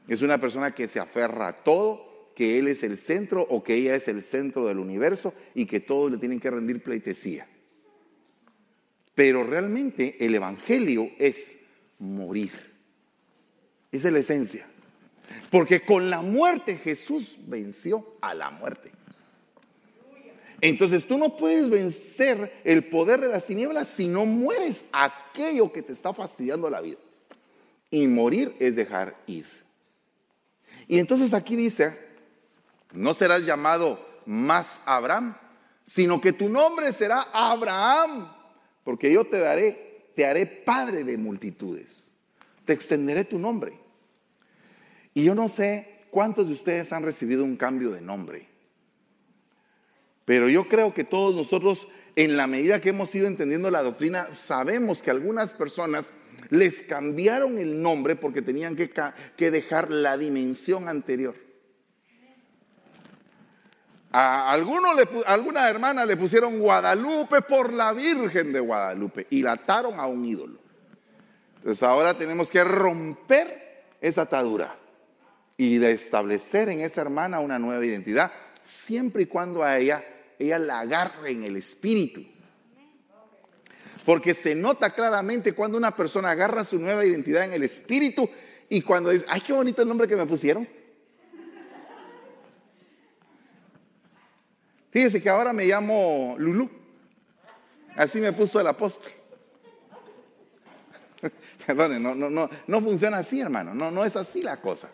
[0.08, 2.09] Es una persona que se aferra a todo,
[2.40, 5.78] que él es el centro o que ella es el centro del universo y que
[5.78, 7.46] todos le tienen que rendir pleitesía.
[9.14, 11.58] Pero realmente el Evangelio es
[11.98, 12.50] morir.
[13.92, 14.66] Esa es la esencia.
[15.50, 18.90] Porque con la muerte Jesús venció a la muerte.
[20.62, 25.82] Entonces tú no puedes vencer el poder de las tinieblas si no mueres aquello que
[25.82, 26.96] te está fastidiando la vida.
[27.90, 29.44] Y morir es dejar ir.
[30.88, 32.08] Y entonces aquí dice,
[32.92, 35.36] no serás llamado más Abraham,
[35.84, 38.32] sino que tu nombre será Abraham,
[38.84, 42.10] porque yo te daré, te haré padre de multitudes.
[42.64, 43.78] Te extenderé tu nombre.
[45.14, 48.48] Y yo no sé cuántos de ustedes han recibido un cambio de nombre.
[50.24, 54.32] Pero yo creo que todos nosotros, en la medida que hemos ido entendiendo la doctrina,
[54.32, 56.12] sabemos que algunas personas
[56.50, 61.34] les cambiaron el nombre porque tenían que, dejar la dimensión anterior.
[64.12, 64.88] A alguno
[65.26, 70.24] alguna hermana le pusieron Guadalupe por la Virgen de Guadalupe y la ataron a un
[70.24, 70.58] ídolo.
[71.58, 74.76] Entonces ahora tenemos que romper esa atadura
[75.56, 78.32] y de establecer en esa hermana una nueva identidad,
[78.64, 80.02] siempre y cuando a ella
[80.40, 82.24] ella la agarre en el espíritu.
[84.04, 88.28] Porque se nota claramente cuando una persona agarra su nueva identidad en el espíritu
[88.68, 90.66] y cuando dice, ay, qué bonito el nombre que me pusieron.
[94.90, 96.70] Fíjese que ahora me llamo Lulú.
[97.96, 99.12] Así me puso el apóstol.
[101.66, 103.74] Perdone, no, no, no, no funciona así, hermano.
[103.74, 104.90] No, no es así la cosa.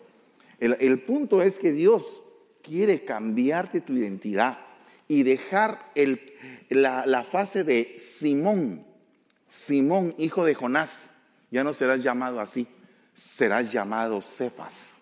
[0.59, 2.21] El, el punto es que Dios
[2.61, 4.57] quiere cambiarte tu identidad
[5.07, 5.91] y dejar
[6.69, 8.85] la, fase de Simón,
[9.49, 11.11] Simón, hijo de Jonás.
[11.49, 12.67] Ya no serás llamado así,
[13.13, 14.99] serás llamado Cefas.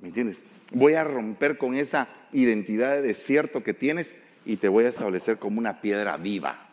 [0.00, 0.42] ¿Me entiendes?
[0.74, 5.38] Voy a romper con esa identidad de desierto que tienes y te voy a establecer
[5.38, 6.70] como una piedra viva.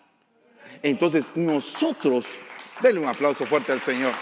[0.84, 2.26] Entonces nosotros,
[2.82, 4.14] denle un aplauso fuerte al Señor.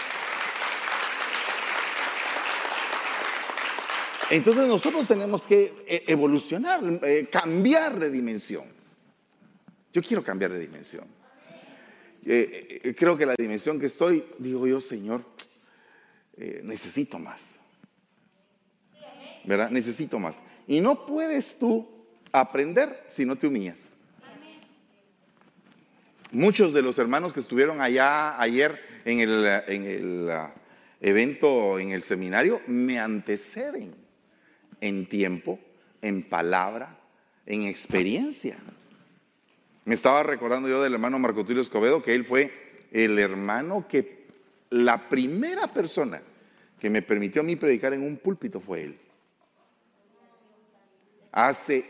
[4.30, 8.64] Entonces nosotros tenemos que eh, evolucionar, eh, cambiar de dimensión.
[9.92, 11.06] Yo quiero cambiar de dimensión.
[12.26, 15.24] Eh, creo que la dimensión que estoy, digo yo, Señor,
[16.62, 17.57] necesito más.
[19.44, 20.42] Necesito más.
[20.66, 21.88] Y no puedes tú
[22.32, 23.92] aprender si no te humillas.
[26.30, 30.52] Muchos de los hermanos que estuvieron allá ayer en el, en el ah,
[31.00, 33.94] evento, en el seminario, me anteceden
[34.80, 35.58] en tiempo,
[36.02, 36.98] en palabra,
[37.46, 38.58] en experiencia.
[39.86, 42.52] Me estaba recordando yo del hermano Marco Tulio Escobedo que él fue
[42.92, 44.26] el hermano que
[44.70, 46.20] la primera persona
[46.78, 48.98] que me permitió a mí predicar en un púlpito fue él.
[51.32, 51.84] Hace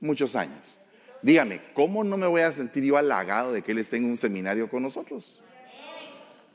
[0.00, 0.78] muchos años.
[1.22, 4.16] Dígame, ¿cómo no me voy a sentir yo halagado de que él esté en un
[4.16, 5.40] seminario con nosotros?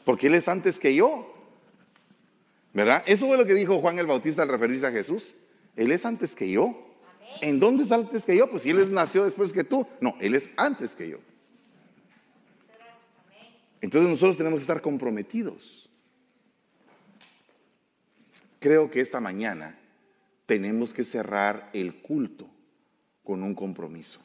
[0.05, 1.33] Porque él es antes que yo.
[2.73, 3.03] ¿Verdad?
[3.05, 5.35] Eso fue lo que dijo Juan el Bautista al referirse a Jesús.
[5.75, 6.87] Él es antes que yo.
[7.41, 8.49] ¿En dónde es antes que yo?
[8.49, 9.87] Pues si Él nació después que tú.
[9.99, 11.17] No, Él es antes que yo.
[13.81, 15.89] Entonces nosotros tenemos que estar comprometidos.
[18.59, 19.80] Creo que esta mañana
[20.51, 22.45] tenemos que cerrar el culto
[23.23, 24.19] con un compromiso.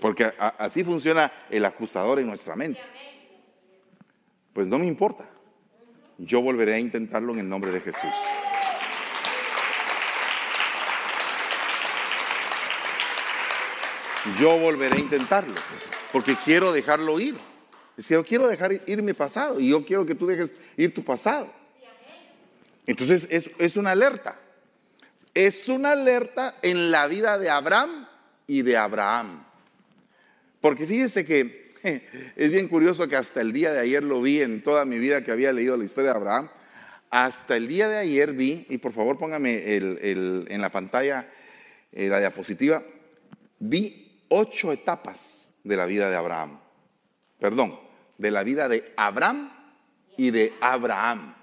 [0.00, 2.80] Porque así funciona el acusador en nuestra mente.
[4.52, 5.28] Pues no me importa.
[6.18, 8.10] Yo volveré a intentarlo en el nombre de Jesús.
[14.38, 15.54] Yo volveré a intentarlo.
[16.12, 17.36] Porque quiero dejarlo ir.
[17.96, 19.60] Es yo quiero dejar ir mi pasado.
[19.60, 21.52] Y yo quiero que tú dejes ir tu pasado.
[22.86, 24.38] Entonces es, es una alerta.
[25.34, 28.06] Es una alerta en la vida de Abraham
[28.46, 29.44] y de Abraham.
[30.60, 31.74] Porque fíjese que
[32.36, 35.22] es bien curioso que hasta el día de ayer lo vi en toda mi vida
[35.22, 36.48] que había leído la historia de Abraham.
[37.10, 41.28] Hasta el día de ayer vi, y por favor póngame en la pantalla
[41.92, 42.82] eh, la diapositiva,
[43.58, 46.60] vi ocho etapas de la vida de Abraham.
[47.38, 47.78] Perdón,
[48.18, 49.50] de la vida de Abraham
[50.16, 51.34] y de Abraham.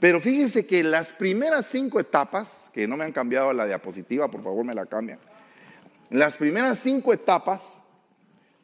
[0.00, 4.42] Pero fíjese que las primeras cinco etapas, que no me han cambiado la diapositiva, por
[4.42, 5.18] favor me la cambian.
[6.08, 7.80] Las primeras cinco etapas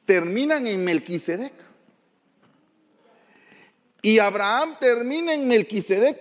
[0.07, 1.53] terminan en Melquisedec.
[4.01, 6.19] Y Abraham termina en Melquisedec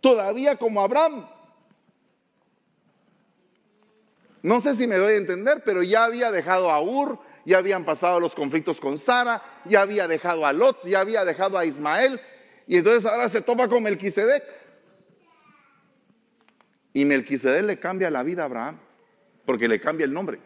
[0.00, 1.26] todavía como Abraham.
[4.42, 7.84] No sé si me doy a entender, pero ya había dejado a Ur, ya habían
[7.84, 12.20] pasado los conflictos con Sara, ya había dejado a Lot, ya había dejado a Ismael,
[12.66, 14.42] y entonces ahora se toma con Melquisedec.
[16.92, 18.78] Y Melquisedec le cambia la vida a Abraham,
[19.44, 20.40] porque le cambia el nombre.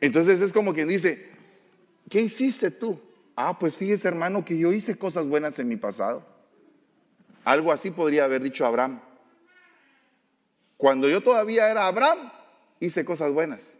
[0.00, 1.30] Entonces es como quien dice,
[2.08, 3.00] ¿qué hiciste tú?
[3.34, 6.24] Ah, pues fíjese hermano que yo hice cosas buenas en mi pasado.
[7.44, 9.00] Algo así podría haber dicho Abraham.
[10.78, 12.30] Cuando yo todavía era Abraham,
[12.80, 13.76] hice cosas buenas.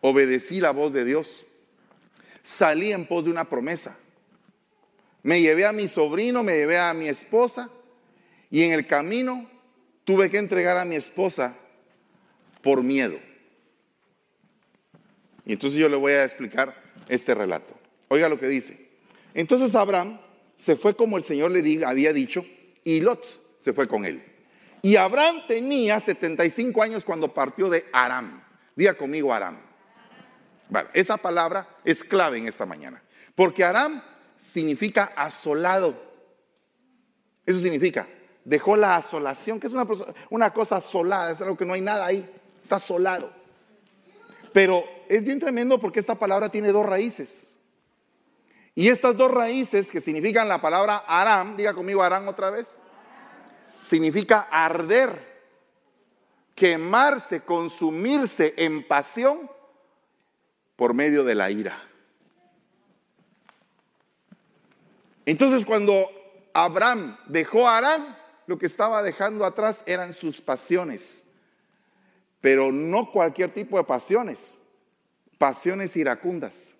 [0.00, 1.44] Obedecí la voz de Dios.
[2.44, 3.98] Salí en pos de una promesa.
[5.24, 7.68] Me llevé a mi sobrino, me llevé a mi esposa
[8.48, 9.50] y en el camino
[10.04, 11.56] tuve que entregar a mi esposa
[12.62, 13.18] por miedo.
[15.44, 17.74] Y entonces yo le voy a explicar este relato.
[18.06, 18.88] Oiga lo que dice.
[19.34, 20.20] Entonces Abraham
[20.56, 22.46] se fue como el Señor le había dicho
[22.84, 24.35] y Lot se fue con él.
[24.86, 28.40] Y Abraham tenía 75 años cuando partió de Aram.
[28.76, 29.58] Diga conmigo Aram.
[30.68, 33.02] Vale, esa palabra es clave en esta mañana.
[33.34, 34.00] Porque Aram
[34.38, 36.00] significa asolado.
[37.44, 38.06] Eso significa,
[38.44, 39.88] dejó la asolación, que es una,
[40.30, 42.24] una cosa asolada, es algo que no hay nada ahí,
[42.62, 43.32] está asolado.
[44.52, 47.52] Pero es bien tremendo porque esta palabra tiene dos raíces.
[48.76, 52.80] Y estas dos raíces que significan la palabra Aram, diga conmigo Aram otra vez,
[53.80, 55.36] significa arder,
[56.54, 59.50] quemarse, consumirse en pasión
[60.76, 61.82] por medio de la ira.
[65.24, 66.08] Entonces cuando
[66.54, 67.98] Abraham dejó a
[68.46, 71.24] lo que estaba dejando atrás eran sus pasiones,
[72.40, 74.58] pero no cualquier tipo de pasiones,
[75.36, 76.70] pasiones iracundas.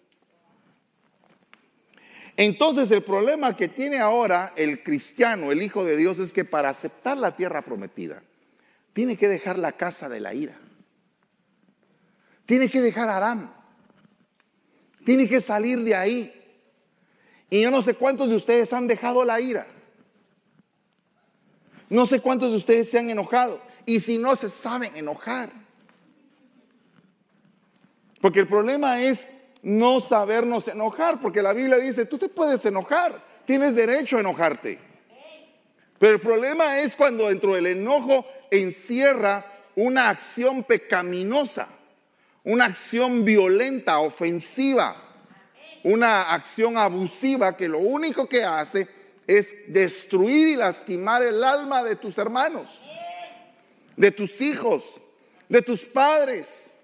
[2.36, 6.68] Entonces el problema que tiene ahora el cristiano, el Hijo de Dios, es que para
[6.68, 8.22] aceptar la tierra prometida,
[8.92, 10.58] tiene que dejar la casa de la ira.
[12.44, 13.52] Tiene que dejar Aram.
[15.04, 16.32] Tiene que salir de ahí.
[17.48, 19.66] Y yo no sé cuántos de ustedes han dejado la ira.
[21.88, 23.60] No sé cuántos de ustedes se han enojado.
[23.86, 25.50] Y si no se saben enojar.
[28.20, 29.28] Porque el problema es
[29.66, 34.78] no sabernos enojar, porque la Biblia dice, tú te puedes enojar, tienes derecho a enojarte.
[35.98, 41.66] Pero el problema es cuando dentro del enojo encierra una acción pecaminosa,
[42.44, 44.94] una acción violenta, ofensiva,
[45.82, 48.86] una acción abusiva que lo único que hace
[49.26, 52.68] es destruir y lastimar el alma de tus hermanos,
[53.96, 54.84] de tus hijos,
[55.48, 56.78] de tus padres.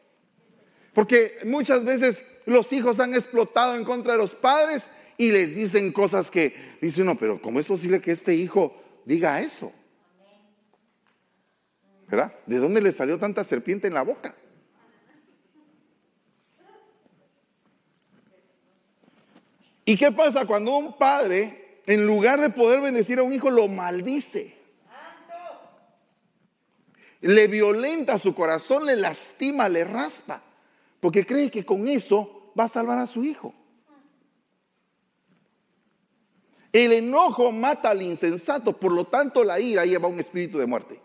[0.92, 5.92] Porque muchas veces los hijos han explotado en contra de los padres y les dicen
[5.92, 8.74] cosas que dice uno, pero ¿cómo es posible que este hijo
[9.04, 9.72] diga eso?
[12.08, 12.34] ¿Verdad?
[12.46, 14.34] ¿De dónde le salió tanta serpiente en la boca?
[19.84, 23.68] ¿Y qué pasa cuando un padre, en lugar de poder bendecir a un hijo, lo
[23.68, 24.62] maldice?
[27.22, 30.42] le violenta su corazón, le lastima, le raspa,
[31.02, 33.52] porque cree que con eso va a salvar a su hijo.
[36.72, 41.00] El enojo mata al insensato, por lo tanto la ira lleva un espíritu de muerte.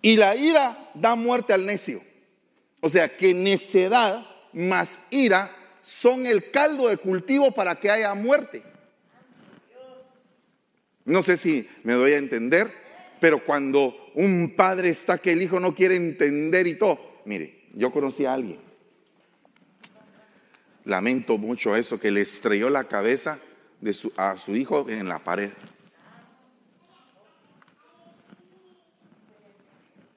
[0.00, 2.02] Y la ira da muerte al necio.
[2.80, 8.62] O sea que necedad más ira son el caldo de cultivo para que haya muerte.
[11.04, 12.81] No sé si me doy a entender,
[13.22, 17.92] pero cuando un padre está que el hijo no quiere entender y todo, mire, yo
[17.92, 18.58] conocí a alguien
[20.84, 23.38] Lamento mucho eso, que le estrelló la cabeza
[24.16, 25.52] a su hijo en la pared.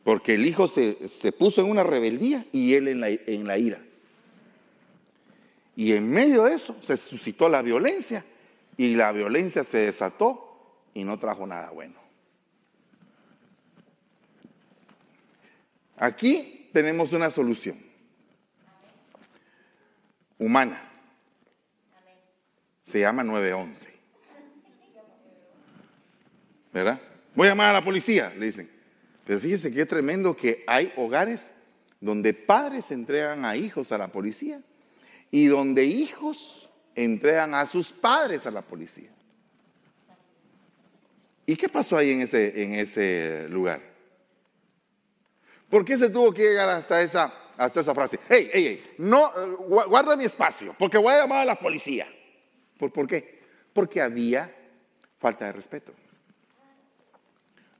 [0.03, 3.60] Porque el hijo se, se puso en una rebeldía y él en la, en la
[3.60, 3.84] ira.
[5.76, 8.26] Y en medio de eso se suscitó la violencia
[8.78, 12.05] y la violencia se desató y no trajo nada bueno.
[15.97, 17.77] Aquí tenemos una solución
[20.37, 20.81] humana.
[22.83, 23.87] Se llama 911.
[26.73, 27.01] ¿Verdad?
[27.33, 28.69] Voy a llamar a la policía, le dicen.
[29.25, 31.51] Pero fíjense qué tremendo que hay hogares
[31.99, 34.61] donde padres entregan a hijos a la policía
[35.31, 39.09] y donde hijos entregan a sus padres a la policía.
[41.45, 43.94] ¿Y qué pasó ahí en ese, en ese lugar?
[45.70, 48.20] ¿Por qué se tuvo que llegar hasta esa hasta esa frase.
[48.30, 49.55] Hey, hey, hey, no, eh,
[49.88, 52.07] guarda mi espacio, porque voy a llamar a la policía.
[52.78, 53.41] ¿Por, ¿Por qué?
[53.74, 54.53] Porque había
[55.20, 55.93] falta de respeto.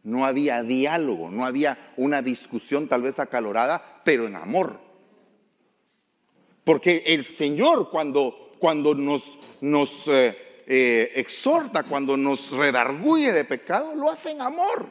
[0.04, 4.80] No había diálogo, no había una discusión tal vez acalorada, pero en amor.
[6.64, 13.96] Porque el Señor cuando, cuando nos, nos eh, eh, exhorta, cuando nos redarguye de pecado,
[13.96, 14.86] lo hace en amor.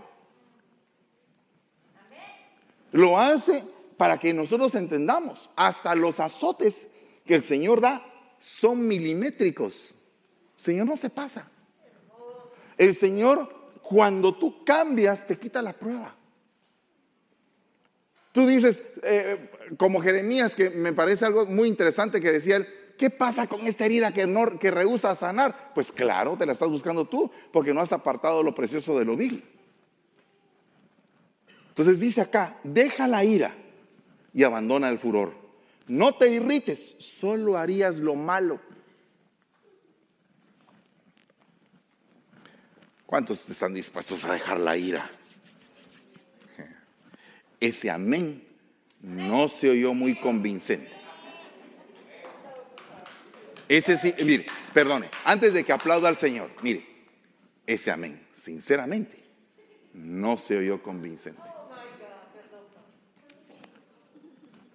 [2.94, 3.60] Lo hace
[3.96, 6.90] para que nosotros entendamos, hasta los azotes
[7.26, 8.00] que el Señor da
[8.38, 9.96] son milimétricos.
[10.56, 11.50] El Señor no se pasa.
[12.78, 16.14] El Señor, cuando tú cambias, te quita la prueba.
[18.30, 23.10] Tú dices, eh, como Jeremías, que me parece algo muy interesante que decía él, ¿qué
[23.10, 25.72] pasa con esta herida que, no, que rehúsa sanar?
[25.74, 29.16] Pues claro, te la estás buscando tú, porque no has apartado lo precioso de lo
[29.16, 29.53] vil.
[31.74, 33.52] Entonces dice acá, deja la ira
[34.32, 35.34] y abandona el furor.
[35.88, 38.60] No te irrites, solo harías lo malo.
[43.06, 45.10] ¿Cuántos están dispuestos a dejar la ira?
[47.58, 48.46] Ese amén
[49.02, 50.92] no se oyó muy convincente.
[53.68, 56.86] Ese sí, mire, perdone, antes de que aplauda al Señor, mire,
[57.66, 59.24] ese amén, sinceramente,
[59.92, 61.53] no se oyó convincente.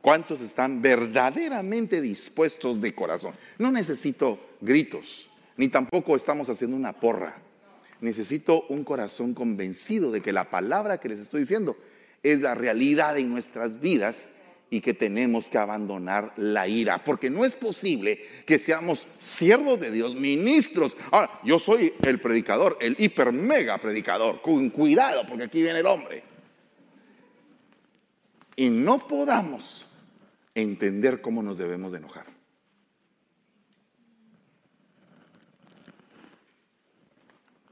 [0.02, 3.34] ¿Cuántos están verdaderamente dispuestos de corazón?
[3.58, 7.38] No necesito gritos, ni tampoco estamos haciendo una porra.
[8.00, 11.76] Necesito un corazón convencido de que la palabra que les estoy diciendo
[12.24, 14.30] es la realidad en nuestras vidas
[14.70, 19.92] y que tenemos que abandonar la ira, porque no es posible que seamos siervos de
[19.92, 20.96] Dios, ministros.
[21.12, 25.88] Ahora, yo soy el predicador, el hiper mega predicador, con cuidado, porque aquí viene el
[25.88, 26.24] hombre.
[28.56, 29.88] Y no podamos
[30.56, 32.26] entender cómo nos debemos de enojar.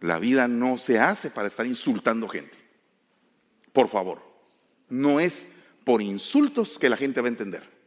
[0.02, 2.58] La vida no se hace para estar insultando gente.
[3.74, 4.22] Por favor,
[4.90, 7.78] no es por insultos que la gente va a entender.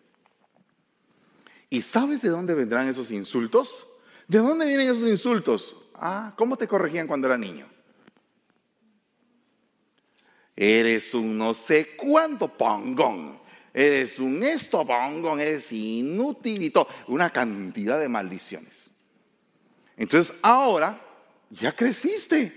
[1.68, 3.86] ¿Y sabes de dónde vendrán esos insultos?
[4.26, 5.76] ¿De dónde vienen esos insultos?
[5.95, 7.66] Ah, ¿cómo te corregían cuando era niño?
[10.57, 13.39] Eres un no sé cuánto pongón
[13.73, 16.89] eres un estobongón, eres inútil y todo.
[17.09, 18.91] Una cantidad de maldiciones.
[19.97, 21.01] Entonces ahora
[21.51, 22.53] ya creciste,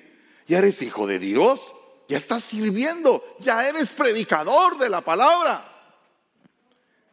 [0.48, 1.74] ya eres hijo de Dios,
[2.08, 5.70] ya estás sirviendo, ya eres predicador de la palabra.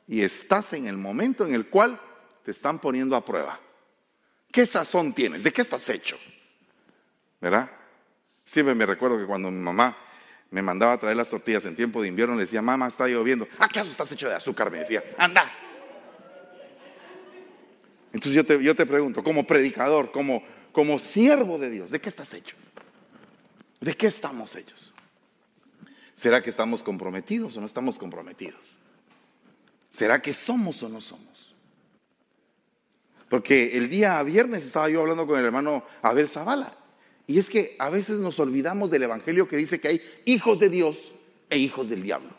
[0.07, 2.01] Y estás en el momento en el cual
[2.45, 3.61] te están poniendo a prueba.
[4.51, 5.45] ¿Qué sazón tienes?
[5.45, 6.19] ¿De qué estás hecho?
[7.41, 7.71] ¿Verdad?
[8.45, 9.97] Siempre me recuerdo que cuando mi mamá
[10.51, 13.47] me mandaba a traer las tortillas en tiempo de invierno, le decía, mamá, está lloviendo.
[13.59, 14.71] ¿Acaso estás hecho de azúcar?
[14.71, 15.51] Me decía, anda.
[18.13, 20.43] Entonces yo te, yo te pregunto, como predicador, como,
[20.73, 22.57] como siervo de Dios, ¿de qué estás hecho?
[23.81, 24.93] ¿De qué estamos hechos?
[26.15, 28.79] ¿Será que estamos comprometidos o no estamos comprometidos?
[29.89, 31.55] ¿Será que somos o no somos?
[33.29, 36.80] Porque el día viernes estaba yo hablando con el hermano Abel Zavala
[37.31, 40.69] Y es que a veces nos olvidamos del Evangelio que dice que hay hijos de
[40.69, 41.13] Dios
[41.49, 42.31] e hijos del diablo.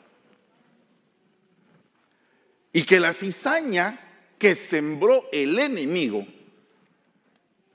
[2.74, 3.98] Y que la cizaña
[4.38, 6.28] que sembró el enemigo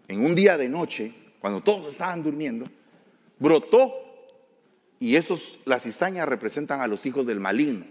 [0.09, 2.69] en un día de noche, cuando todos estaban durmiendo,
[3.39, 3.95] brotó
[4.99, 7.87] y esos, las cizañas representan a los hijos del maligno.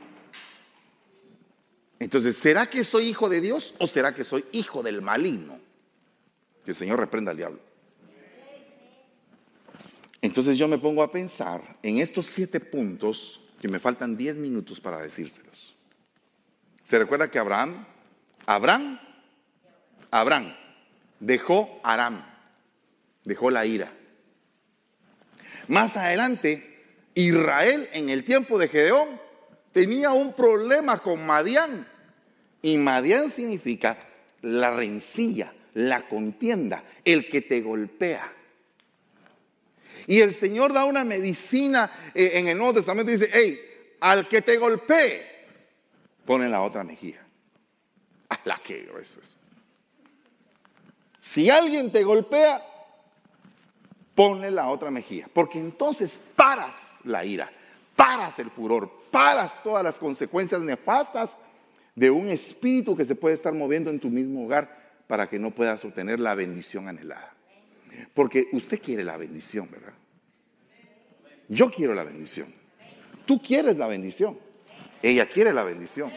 [1.97, 5.57] Entonces, ¿será que soy hijo de Dios o será que soy hijo del maligno?
[6.63, 7.74] Que el Señor reprenda al diablo.
[10.25, 14.81] Entonces yo me pongo a pensar en estos siete puntos que me faltan diez minutos
[14.81, 15.77] para decírselos.
[16.81, 17.85] ¿Se recuerda que Abraham,
[18.47, 18.99] Abraham,
[20.09, 20.55] Abraham
[21.19, 22.25] dejó Aram,
[23.23, 23.93] dejó la ira.
[25.67, 29.21] Más adelante, Israel en el tiempo de Gedeón
[29.73, 31.87] tenía un problema con Madián.
[32.63, 33.99] Y Madián significa
[34.41, 38.34] la rencilla, la contienda, el que te golpea.
[40.07, 43.59] Y el Señor da una medicina eh, en el Nuevo Testamento y dice, hey,
[44.01, 45.23] al que te golpee,
[46.25, 47.25] pone la otra mejilla.
[48.29, 49.35] A la que eso es.
[51.19, 52.63] Si alguien te golpea,
[54.15, 57.51] ponle la otra mejilla, porque entonces paras la ira,
[57.95, 61.37] paras el furor, paras todas las consecuencias nefastas
[61.95, 65.51] de un espíritu que se puede estar moviendo en tu mismo hogar para que no
[65.51, 67.34] puedas obtener la bendición anhelada.
[68.15, 69.93] Porque usted quiere la bendición, ¿verdad?
[71.49, 72.51] Yo quiero la bendición.
[73.25, 74.39] Tú quieres la bendición.
[75.03, 76.11] Ella quiere la bendición.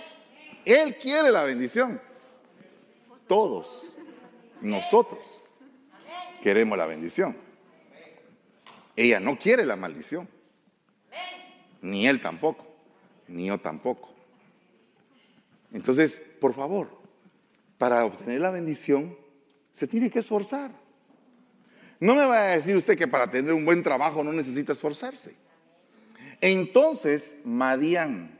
[0.64, 2.00] Él quiere la bendición.
[3.26, 3.94] Todos
[4.60, 5.42] nosotros
[6.40, 7.36] queremos la bendición.
[8.94, 10.28] Ella no quiere la maldición.
[11.82, 12.64] Ni él tampoco.
[13.26, 14.14] Ni yo tampoco.
[15.72, 16.88] Entonces, por favor,
[17.76, 19.16] para obtener la bendición
[19.72, 20.87] se tiene que esforzar.
[22.00, 25.34] No me va a decir usted que para tener un buen trabajo no necesita esforzarse.
[26.40, 28.38] Entonces, Madián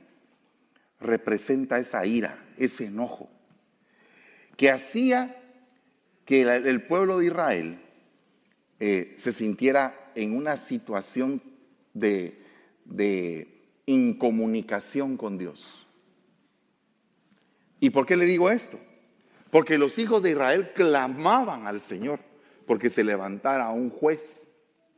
[1.00, 3.28] representa esa ira, ese enojo,
[4.56, 5.34] que hacía
[6.24, 7.80] que el pueblo de Israel
[8.80, 11.42] eh, se sintiera en una situación
[11.94, 12.44] de,
[12.84, 13.48] de
[13.86, 15.86] incomunicación con Dios.
[17.80, 18.78] ¿Y por qué le digo esto?
[19.50, 22.20] Porque los hijos de Israel clamaban al Señor
[22.68, 24.46] porque se levantara un juez,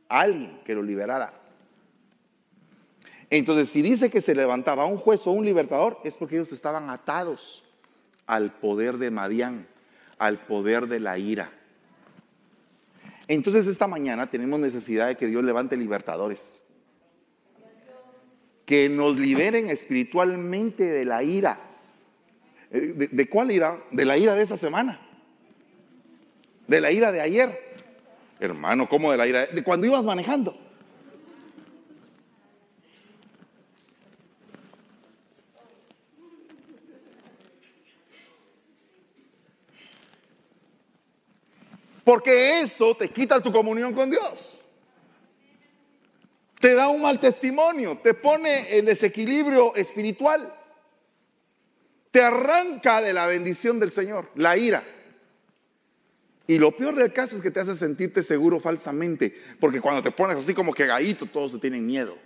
[0.09, 1.33] alguien que lo liberara.
[3.29, 6.89] Entonces, si dice que se levantaba un juez o un libertador, es porque ellos estaban
[6.89, 7.63] atados
[8.27, 9.67] al poder de Madián,
[10.19, 11.49] al poder de la ira.
[13.29, 16.61] Entonces, esta mañana tenemos necesidad de que Dios levante libertadores.
[18.65, 21.57] Que nos liberen espiritualmente de la ira.
[22.69, 23.81] Eh, ¿De, de cuál ira?
[23.91, 24.99] De la ira de esta semana
[26.67, 27.71] de la ira de ayer.
[28.39, 29.45] Hermano, ¿cómo de la ira?
[29.45, 30.57] De cuando ibas manejando.
[42.03, 44.59] Porque eso te quita tu comunión con Dios.
[46.59, 50.53] Te da un mal testimonio, te pone en desequilibrio espiritual.
[52.11, 54.83] Te arranca de la bendición del Señor, la ira.
[56.51, 60.11] Y lo peor del caso es que te hace sentirte seguro falsamente, porque cuando te
[60.11, 62.17] pones así como que gallito, todos te tienen miedo.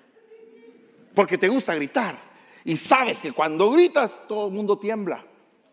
[1.13, 2.17] Porque te gusta gritar.
[2.63, 5.23] Y sabes que cuando gritas, todo el mundo tiembla,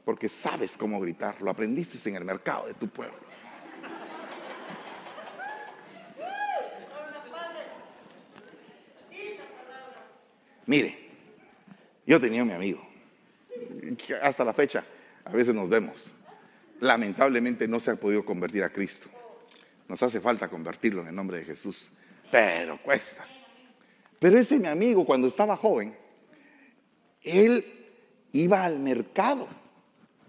[0.04, 1.40] porque sabes cómo gritar.
[1.40, 3.16] Lo aprendiste en el mercado de tu pueblo.
[10.66, 11.08] Mire,
[12.06, 12.86] yo tenía mi amigo,
[14.20, 14.84] hasta la fecha,
[15.24, 16.12] a veces nos vemos
[16.82, 19.08] lamentablemente no se ha podido convertir a Cristo.
[19.88, 21.92] Nos hace falta convertirlo en el nombre de Jesús,
[22.30, 23.24] pero cuesta.
[24.18, 25.96] Pero ese mi amigo, cuando estaba joven,
[27.22, 27.64] él
[28.32, 29.46] iba al mercado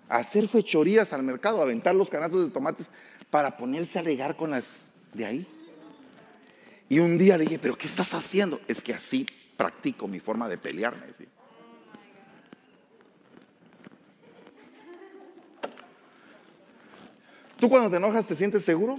[0.07, 2.89] a hacer fechorías al mercado, a aventar los canastos de tomates
[3.31, 5.47] para ponerse a alegar con las de ahí.
[6.87, 8.61] Y un día le dije, pero ¿qué estás haciendo?
[8.67, 9.25] Es que así
[9.57, 11.07] practico mi forma de pelearme.
[17.63, 18.95] ¿Tú cuando te enojas te sientes seguro?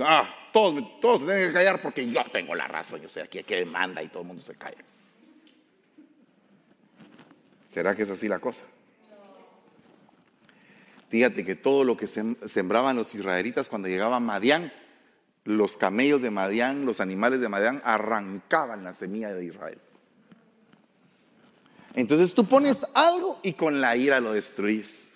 [0.00, 3.42] Ah, todos, todos se tienen que callar porque yo tengo la razón, yo sé aquí
[3.42, 4.82] que manda y todo el mundo se calla.
[7.66, 8.62] ¿Será que es así la cosa?
[11.10, 14.72] Fíjate que todo lo que sembraban los israelitas cuando llegaban Madián,
[15.44, 19.78] los camellos de Madián, los animales de Madián arrancaban la semilla de Israel.
[21.92, 25.08] Entonces tú pones algo y con la ira lo destruyes.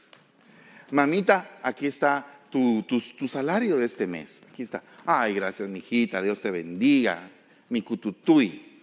[0.90, 2.84] Mamita, aquí está tu,
[3.18, 4.40] tu, salario de este mes.
[4.48, 4.80] Aquí está.
[5.04, 7.28] Ay, gracias, mijita, Dios te bendiga.
[7.68, 8.80] Mi cututui.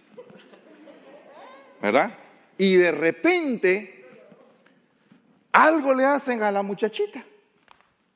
[1.80, 2.12] ¿Verdad?
[2.58, 4.04] Y de repente,
[5.52, 7.24] algo le hacen a la muchachita.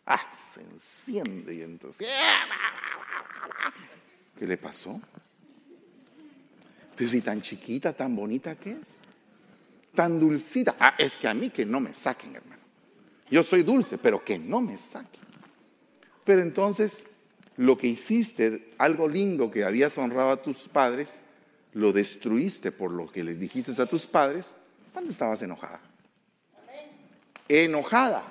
[0.04, 2.07] Ah, se enciende y entonces.
[4.38, 5.00] ¿Qué le pasó?
[6.96, 8.98] Pero si tan chiquita, tan bonita que es,
[9.94, 10.76] tan dulcita.
[10.78, 12.62] Ah, es que a mí que no me saquen, hermano.
[13.30, 15.26] Yo soy dulce, pero que no me saquen.
[16.27, 17.07] Pero entonces,
[17.57, 21.20] lo que hiciste, algo lindo que habías honrado a tus padres,
[21.72, 24.51] lo destruiste por lo que les dijiste a tus padres
[24.93, 25.81] cuando estabas enojada.
[27.49, 28.24] Enojada.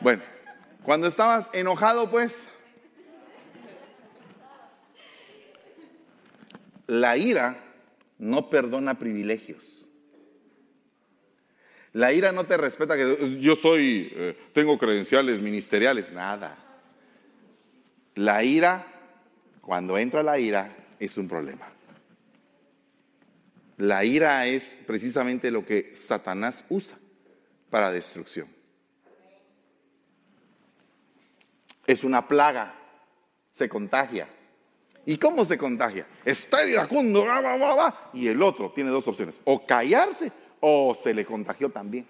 [0.00, 0.22] Bueno,
[0.82, 2.48] cuando estabas enojado, pues,
[6.86, 7.58] la ira
[8.18, 9.83] no perdona privilegios.
[11.94, 16.58] La ira no te respeta que yo soy, eh, tengo credenciales ministeriales, nada.
[18.16, 18.84] La ira,
[19.60, 21.68] cuando entra la ira, es un problema.
[23.76, 26.98] La ira es precisamente lo que Satanás usa
[27.70, 28.48] para destrucción.
[31.86, 32.74] Es una plaga,
[33.52, 34.26] se contagia.
[35.06, 36.08] ¿Y cómo se contagia?
[36.24, 40.32] Está iracundo, va, va, va, y el otro tiene dos opciones, o callarse
[40.66, 42.06] o se le contagió también.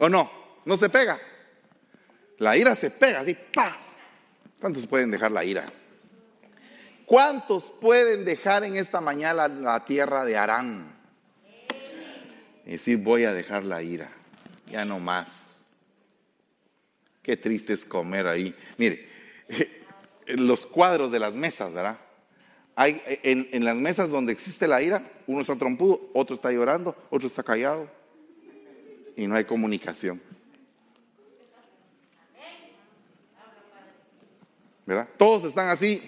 [0.00, 0.28] ¿O no?
[0.64, 1.20] ¿No se pega?
[2.38, 3.78] La ira se pega, así, ¡pa!
[4.60, 5.72] ¿Cuántos pueden dejar la ira?
[7.06, 10.92] ¿Cuántos pueden dejar en esta mañana la tierra de Arán?
[12.66, 14.10] Y decir, voy a dejar la ira,
[14.72, 15.68] ya no más.
[17.22, 18.56] Qué triste es comer ahí.
[18.76, 19.08] Mire,
[20.26, 22.00] los cuadros de las mesas, ¿verdad?
[22.76, 26.96] Hay, en, en, las mesas donde existe la ira, uno está trompudo, otro está llorando,
[27.10, 27.88] otro está callado
[29.16, 30.20] y no hay comunicación.
[34.86, 35.08] ¿Verdad?
[35.16, 36.02] Todos están así,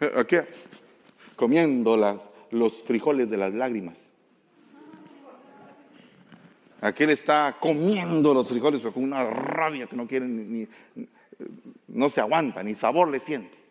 [0.16, 0.36] aquí,
[1.36, 4.10] comiendo las, los frijoles de las lágrimas.
[6.80, 10.68] Aquel está comiendo los frijoles, pero con una rabia que no quiere ni
[11.88, 13.63] no se aguanta, ni sabor le siente.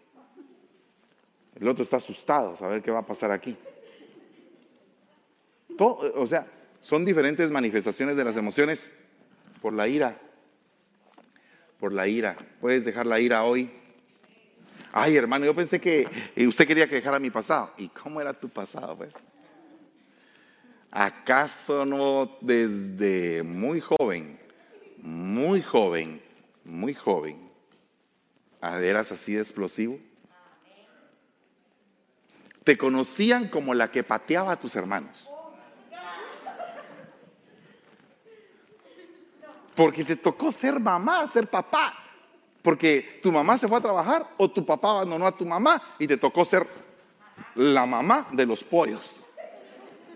[1.60, 3.56] El otro está asustado, a ver qué va a pasar aquí.
[5.78, 6.48] O sea,
[6.82, 8.92] son diferentes manifestaciones de las emociones
[9.62, 10.18] por la ira.
[11.80, 12.38] Por la ira.
[12.60, 13.70] ¿Puedes dejar la ira hoy?
[14.92, 16.08] Ay, hermano, yo pensé que
[16.48, 17.74] usted quería que dejara mi pasado.
[17.78, 19.12] ¿Y cómo era tu pasado, pues?
[20.92, 24.40] ¿Acaso no desde muy joven,
[25.00, 26.22] muy joven,
[26.64, 27.50] muy joven,
[28.62, 29.98] eras así de explosivo?
[32.64, 35.30] Te conocían como la que pateaba a tus hermanos.
[39.76, 41.94] Porque te tocó ser mamá, ser papá.
[42.62, 46.08] Porque tu mamá se fue a trabajar o tu papá abandonó a tu mamá y
[46.08, 46.68] te tocó ser
[47.56, 49.26] la mamá de los pollos.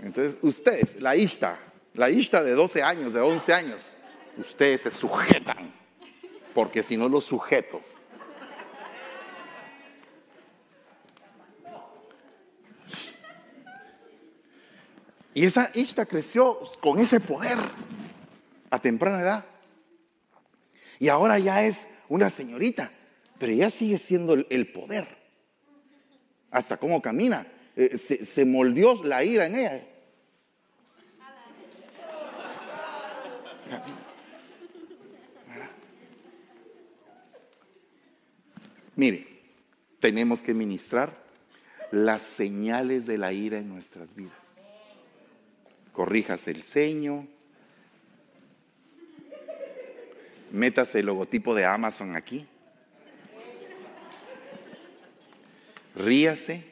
[0.01, 1.59] Entonces, ustedes, la Ishta,
[1.93, 3.93] la Ishta de 12 años, de 11 años,
[4.37, 5.73] ustedes se sujetan.
[6.53, 7.81] Porque si no los sujeto,
[15.37, 17.59] Y esa Ishta creció con ese poder
[18.71, 19.45] a temprana edad.
[20.97, 22.89] Y ahora ya es una señorita,
[23.37, 25.07] pero ya sigue siendo el, poder.
[26.49, 27.45] Hasta cómo camina.
[27.75, 29.87] Eh, se, se moldeó la ira en ella.
[38.95, 39.27] Mire,
[39.99, 41.15] tenemos que ministrar
[41.91, 44.46] las señales de la ira en nuestras vidas
[45.97, 47.25] corrijas el ceño,
[50.51, 52.45] métase el logotipo de Amazon aquí,
[55.95, 56.63] ríase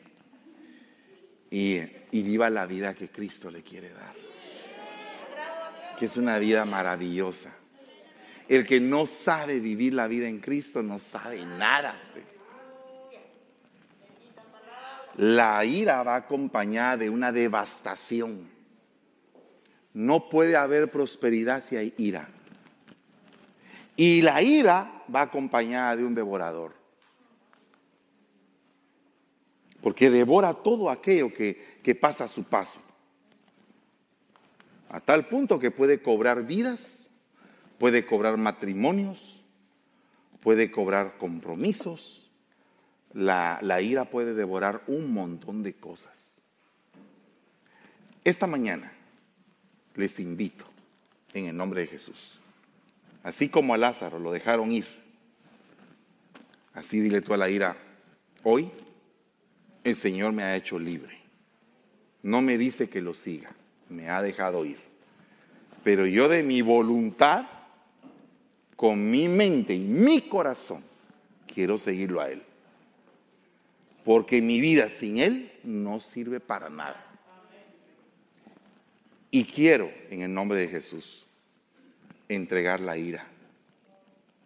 [1.50, 1.80] y,
[2.12, 4.14] y viva la vida que Cristo le quiere dar,
[5.98, 7.50] que es una vida maravillosa.
[8.48, 12.00] El que no sabe vivir la vida en Cristo no sabe nada.
[15.18, 18.54] La ira va acompañada de una devastación.
[19.96, 22.28] No puede haber prosperidad si hay ira.
[23.96, 26.74] Y la ira va acompañada de un devorador.
[29.82, 32.82] Porque devora todo aquello que, que pasa a su paso.
[34.90, 37.10] A tal punto que puede cobrar vidas,
[37.78, 39.46] puede cobrar matrimonios,
[40.42, 42.30] puede cobrar compromisos.
[43.14, 46.42] La, la ira puede devorar un montón de cosas.
[48.26, 48.92] Esta mañana
[49.96, 50.66] les invito
[51.34, 52.40] en el nombre de Jesús.
[53.24, 54.86] Así como a Lázaro lo dejaron ir,
[56.74, 57.76] así dile tú a la ira,
[58.44, 58.70] hoy
[59.84, 61.20] el Señor me ha hecho libre.
[62.22, 63.52] No me dice que lo siga,
[63.90, 64.80] me ha dejado ir.
[65.84, 67.46] Pero yo de mi voluntad,
[68.76, 70.84] con mi mente y mi corazón,
[71.48, 72.42] quiero seguirlo a Él.
[74.04, 77.06] Porque mi vida sin Él no sirve para nada.
[79.36, 81.26] Y quiero, en el nombre de Jesús,
[82.30, 83.28] entregar la ira,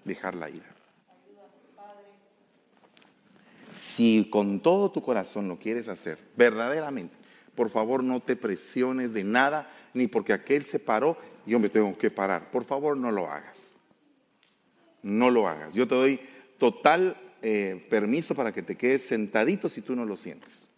[0.03, 0.65] dejar la ira.
[3.71, 7.15] Si con todo tu corazón lo quieres hacer, verdaderamente,
[7.53, 11.95] por favor no te presiones de nada, ni porque aquel se paró, yo me tengo
[11.95, 12.49] que parar.
[12.49, 13.73] Por favor no lo hagas.
[15.03, 15.75] No lo hagas.
[15.75, 16.19] Yo te doy
[16.57, 20.71] total eh, permiso para que te quedes sentadito si tú no lo sientes.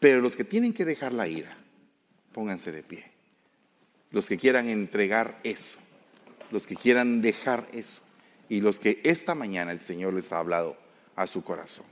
[0.00, 1.56] Pero los que tienen que dejar la ira,
[2.34, 3.11] pónganse de pie.
[4.12, 5.78] Los que quieran entregar eso,
[6.50, 8.02] los que quieran dejar eso
[8.48, 10.76] y los que esta mañana el Señor les ha hablado
[11.16, 11.86] a su corazón.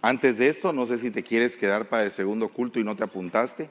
[0.00, 2.94] Antes de esto, no sé si te quieres quedar para el segundo culto y no
[2.94, 3.68] te apuntaste.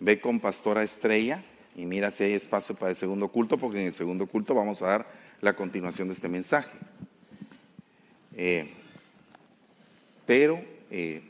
[0.00, 1.42] Ve con Pastora Estrella
[1.74, 4.82] y mira si hay espacio para el segundo culto, porque en el segundo culto vamos
[4.82, 5.06] a dar
[5.40, 6.76] la continuación de este mensaje.
[8.34, 8.70] Eh,
[10.26, 11.22] pero eh,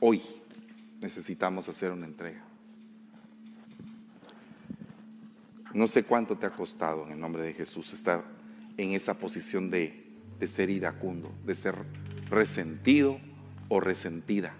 [0.00, 0.22] hoy
[1.00, 2.42] necesitamos hacer una entrega.
[5.72, 8.24] No sé cuánto te ha costado en el nombre de Jesús estar
[8.76, 10.04] en esa posición de,
[10.38, 11.74] de ser iracundo, de ser
[12.30, 13.18] resentido
[13.68, 14.54] o resentida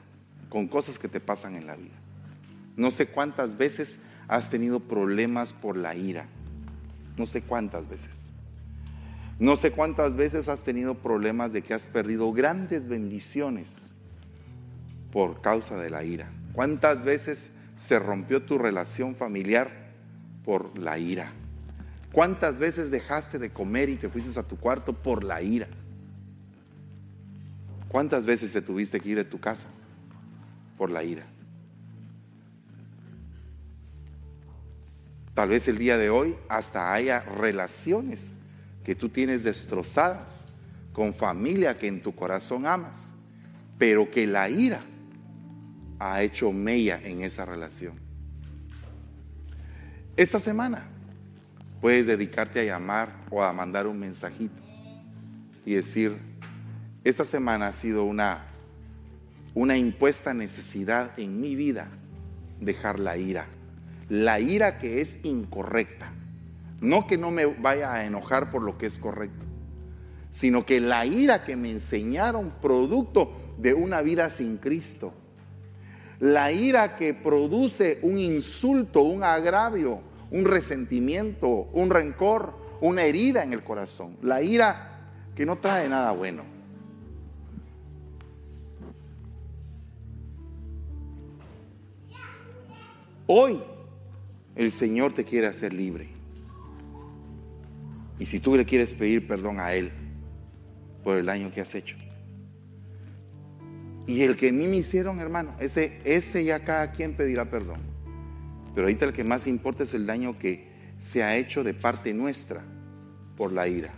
[0.48, 2.03] con cosas que te pasan en la vida.
[2.76, 3.98] No sé cuántas veces
[4.28, 6.26] has tenido problemas por la ira.
[7.16, 8.30] No sé cuántas veces.
[9.38, 13.92] No sé cuántas veces has tenido problemas de que has perdido grandes bendiciones
[15.10, 16.30] por causa de la ira.
[16.52, 19.70] ¿Cuántas veces se rompió tu relación familiar
[20.44, 21.32] por la ira?
[22.12, 25.66] ¿Cuántas veces dejaste de comer y te fuiste a tu cuarto por la ira?
[27.88, 29.66] ¿Cuántas veces te tuviste que ir de tu casa
[30.76, 31.26] por la ira?
[35.34, 38.34] Tal vez el día de hoy hasta haya relaciones
[38.84, 40.44] que tú tienes destrozadas
[40.92, 43.12] con familia que en tu corazón amas,
[43.76, 44.80] pero que la ira
[45.98, 47.94] ha hecho mella en esa relación.
[50.16, 50.86] Esta semana
[51.80, 54.62] puedes dedicarte a llamar o a mandar un mensajito
[55.66, 56.16] y decir,
[57.02, 58.44] esta semana ha sido una,
[59.54, 61.88] una impuesta necesidad en mi vida
[62.60, 63.48] dejar la ira.
[64.08, 66.12] La ira que es incorrecta.
[66.80, 69.46] No que no me vaya a enojar por lo que es correcto,
[70.30, 75.14] sino que la ira que me enseñaron producto de una vida sin Cristo.
[76.20, 80.00] La ira que produce un insulto, un agravio,
[80.30, 84.16] un resentimiento, un rencor, una herida en el corazón.
[84.20, 85.00] La ira
[85.34, 86.42] que no trae nada bueno.
[93.26, 93.62] Hoy
[94.56, 96.08] el Señor te quiere hacer libre.
[98.18, 99.90] Y si tú le quieres pedir perdón a Él
[101.02, 101.96] por el daño que has hecho.
[104.06, 107.80] Y el que a mí me hicieron, hermano, ese, ese ya cada quien pedirá perdón.
[108.74, 112.12] Pero ahorita el que más importa es el daño que se ha hecho de parte
[112.12, 112.62] nuestra
[113.36, 113.92] por la ira.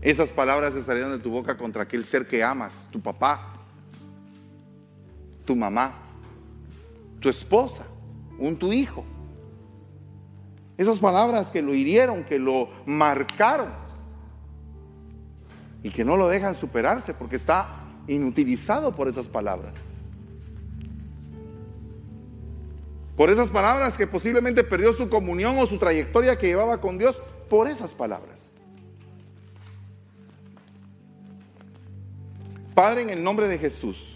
[0.00, 3.54] Esas palabras que salieron de tu boca contra aquel ser que amas, tu papá,
[5.44, 6.01] tu mamá,
[7.22, 7.86] tu esposa,
[8.38, 9.04] un tu hijo.
[10.76, 13.68] Esas palabras que lo hirieron, que lo marcaron
[15.82, 17.68] y que no lo dejan superarse porque está
[18.06, 19.72] inutilizado por esas palabras.
[23.16, 27.22] Por esas palabras que posiblemente perdió su comunión o su trayectoria que llevaba con Dios,
[27.48, 28.54] por esas palabras.
[32.74, 34.11] Padre, en el nombre de Jesús,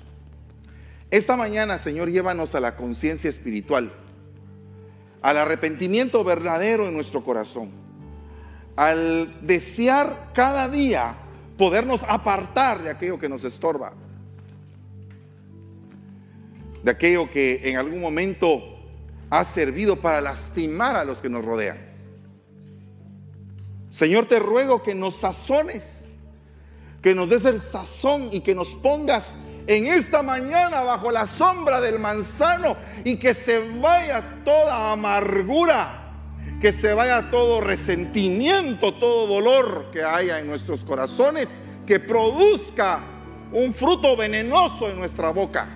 [1.11, 3.93] esta mañana, Señor, llévanos a la conciencia espiritual,
[5.23, 7.71] al arrepentimiento verdadero en nuestro corazón,
[8.75, 11.17] al desear cada día
[11.57, 13.95] podernos apartar de aquello que nos estorba,
[16.83, 18.63] de aquello que en algún momento
[19.31, 21.79] ha servido para lastimar a los que nos rodean.
[23.91, 26.15] Señor, te ruego que nos sazones,
[27.01, 29.37] que nos des el sazón y que nos pongas
[29.67, 36.13] en esta mañana bajo la sombra del manzano y que se vaya toda amargura,
[36.61, 41.49] que se vaya todo resentimiento, todo dolor que haya en nuestros corazones,
[41.85, 43.01] que produzca
[43.53, 45.67] un fruto venenoso en nuestra boca.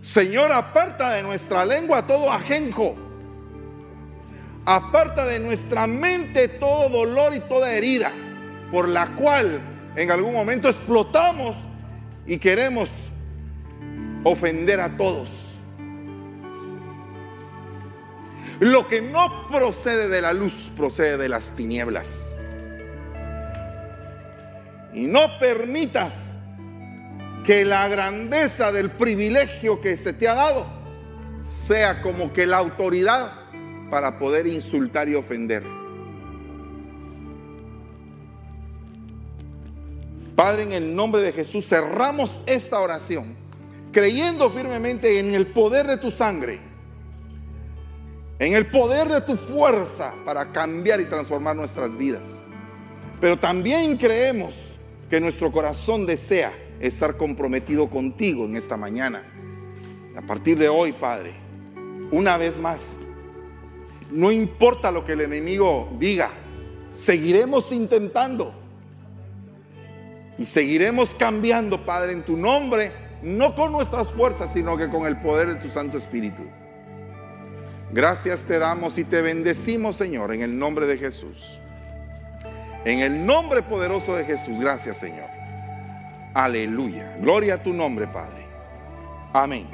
[0.00, 2.94] Señor, aparta de nuestra lengua todo ajenjo.
[4.64, 8.12] Aparta de nuestra mente todo dolor y toda herida
[8.70, 9.60] por la cual
[9.98, 11.56] en algún momento explotamos
[12.24, 12.88] y queremos
[14.22, 15.56] ofender a todos.
[18.60, 22.40] Lo que no procede de la luz procede de las tinieblas.
[24.94, 26.38] Y no permitas
[27.44, 30.66] que la grandeza del privilegio que se te ha dado
[31.42, 33.32] sea como que la autoridad
[33.90, 35.77] para poder insultar y ofender.
[40.38, 43.34] Padre, en el nombre de Jesús cerramos esta oración
[43.90, 46.60] creyendo firmemente en el poder de tu sangre,
[48.38, 52.44] en el poder de tu fuerza para cambiar y transformar nuestras vidas.
[53.20, 54.78] Pero también creemos
[55.10, 59.24] que nuestro corazón desea estar comprometido contigo en esta mañana.
[60.16, 61.34] A partir de hoy, Padre,
[62.12, 63.04] una vez más,
[64.08, 66.30] no importa lo que el enemigo diga,
[66.92, 68.67] seguiremos intentando
[70.38, 75.18] y seguiremos cambiando, Padre, en tu nombre, no con nuestras fuerzas, sino que con el
[75.18, 76.44] poder de tu Santo Espíritu.
[77.90, 81.58] Gracias te damos y te bendecimos, Señor, en el nombre de Jesús.
[82.84, 85.28] En el nombre poderoso de Jesús, gracias, Señor.
[86.34, 87.16] Aleluya.
[87.20, 88.46] Gloria a tu nombre, Padre.
[89.32, 89.66] Amén.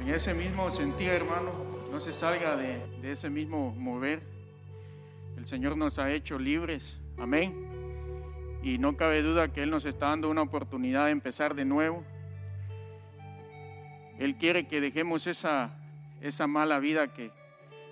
[0.00, 1.50] En ese mismo sentido, hermano,
[1.90, 4.20] no se salga de, de ese mismo mover.
[5.36, 6.96] El Señor nos ha hecho libres.
[7.18, 7.65] Amén.
[8.66, 12.04] Y no cabe duda que Él nos está dando una oportunidad de empezar de nuevo.
[14.18, 15.70] Él quiere que dejemos esa,
[16.20, 17.30] esa mala vida que,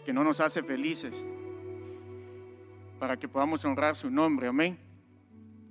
[0.04, 1.14] que no nos hace felices
[2.98, 4.48] para que podamos honrar su nombre.
[4.48, 4.76] Amén.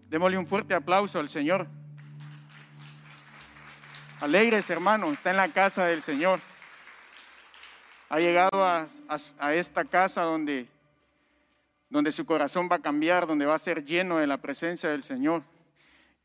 [0.10, 1.68] Démosle un fuerte aplauso al Señor.
[4.22, 6.40] Alegres, hermano, está en la casa del Señor.
[8.08, 10.70] Ha llegado a, a, a esta casa donde
[11.94, 15.04] donde su corazón va a cambiar, donde va a ser lleno de la presencia del
[15.04, 15.44] Señor.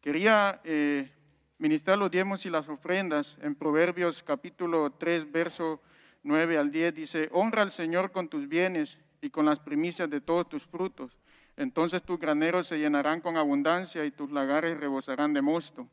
[0.00, 1.12] Quería eh,
[1.58, 5.82] ministrar los diezmos y las ofrendas en Proverbios capítulo 3, verso
[6.22, 6.94] 9 al 10.
[6.94, 11.18] Dice, honra al Señor con tus bienes y con las primicias de todos tus frutos.
[11.54, 15.86] Entonces tus graneros se llenarán con abundancia y tus lagares rebosarán de mosto.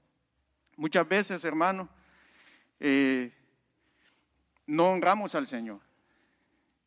[0.78, 1.90] Muchas veces, hermano,
[2.80, 3.34] eh,
[4.68, 5.82] no honramos al Señor.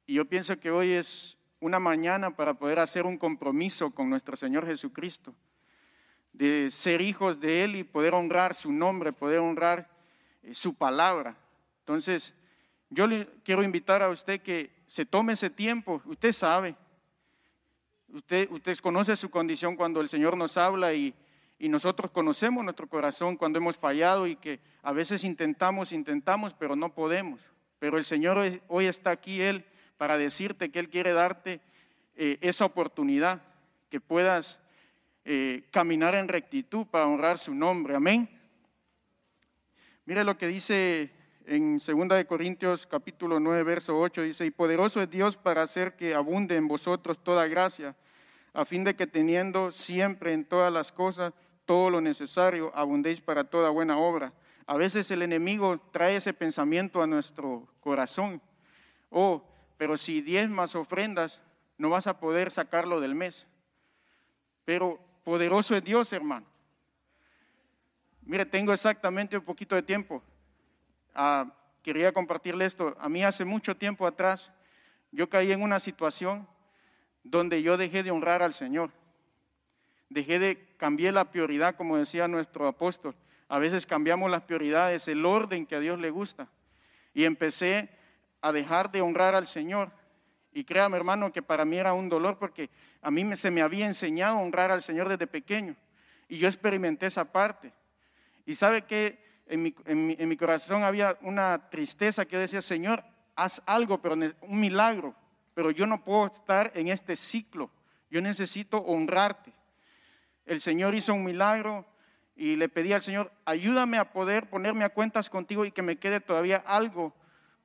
[0.07, 4.37] Y yo pienso que hoy es una mañana para poder hacer un compromiso con nuestro
[4.37, 5.35] Señor Jesucristo,
[6.33, 9.91] de ser hijos de Él y poder honrar su nombre, poder honrar
[10.43, 11.37] eh, su palabra.
[11.81, 12.35] Entonces,
[12.91, 16.01] yo le quiero invitar a usted que se tome ese tiempo.
[16.05, 16.77] Usted sabe,
[18.09, 21.15] usted, usted conoce su condición cuando el Señor nos habla y,
[21.59, 26.77] y nosotros conocemos nuestro corazón cuando hemos fallado y que a veces intentamos, intentamos, pero
[26.77, 27.41] no podemos.
[27.81, 28.39] Pero el Señor
[28.69, 29.65] hoy está aquí, Él
[29.99, 31.61] para decirte que Él quiere darte
[32.17, 33.43] eh, esa oportunidad,
[33.91, 34.59] que puedas
[35.25, 37.95] eh, caminar en rectitud para honrar su nombre.
[37.95, 38.29] Amén.
[40.07, 41.11] Mire lo que dice
[41.45, 45.97] en 2 de Corintios capítulo 9, verso 8, dice, y poderoso es Dios para hacer
[45.97, 47.97] que abunde en vosotros toda gracia,
[48.53, 51.33] a fin de que teniendo siempre en todas las cosas
[51.65, 54.33] todo lo necesario, abundéis para toda buena obra.
[54.67, 58.41] A veces el enemigo trae ese pensamiento a nuestro corazón.
[59.11, 59.43] Oh,
[59.79, 61.41] pero si diez más ofrendas,
[61.79, 63.47] no vas a poder sacarlo del mes.
[64.65, 66.45] Pero poderoso es Dios, hermano.
[68.23, 70.23] Mire, tengo exactamente un poquito de tiempo.
[71.15, 71.51] Ah,
[71.83, 72.95] quería compartirle esto.
[73.01, 74.53] A mí hace mucho tiempo atrás,
[75.13, 76.47] yo caí en una situación
[77.23, 78.91] donde yo dejé de honrar al Señor.
[80.11, 83.15] Dejé de, cambiar la prioridad, como decía nuestro apóstol.
[83.49, 86.49] A veces cambiamos las prioridades, el orden que a Dios le gusta.
[87.15, 87.91] Y empecé
[88.41, 89.91] a dejar de honrar al Señor.
[90.53, 92.71] Y créame, hermano, que para mí era un dolor porque
[93.03, 95.77] a mí se me había enseñado a honrar al Señor desde pequeño.
[96.29, 97.73] Y yo experimenté esa parte.
[98.45, 103.63] Y sabe que en mi, en mi, corazón había una tristeza que decía, Señor, haz
[103.67, 105.15] algo, pero un milagro.
[105.55, 107.71] Pero yo no puedo estar en este ciclo.
[108.11, 109.53] Yo necesito honrarte.
[110.45, 111.87] El Señor hizo un milagro
[112.37, 115.99] y le pedí al Señor, ayúdame a poder ponerme a cuentas contigo y que me
[115.99, 117.13] quede todavía algo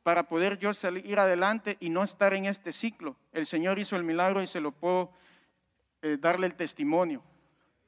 [0.03, 3.15] para poder yo salir adelante y no estar en este ciclo.
[3.31, 5.11] El Señor hizo el milagro y se lo puedo
[6.01, 7.23] eh, darle el testimonio.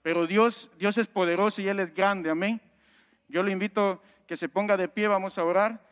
[0.01, 2.61] pero Dios, Dios es poderoso y Él es grande, amén.
[3.28, 5.84] Yo le invito que se ponga de pie, vamos a orar.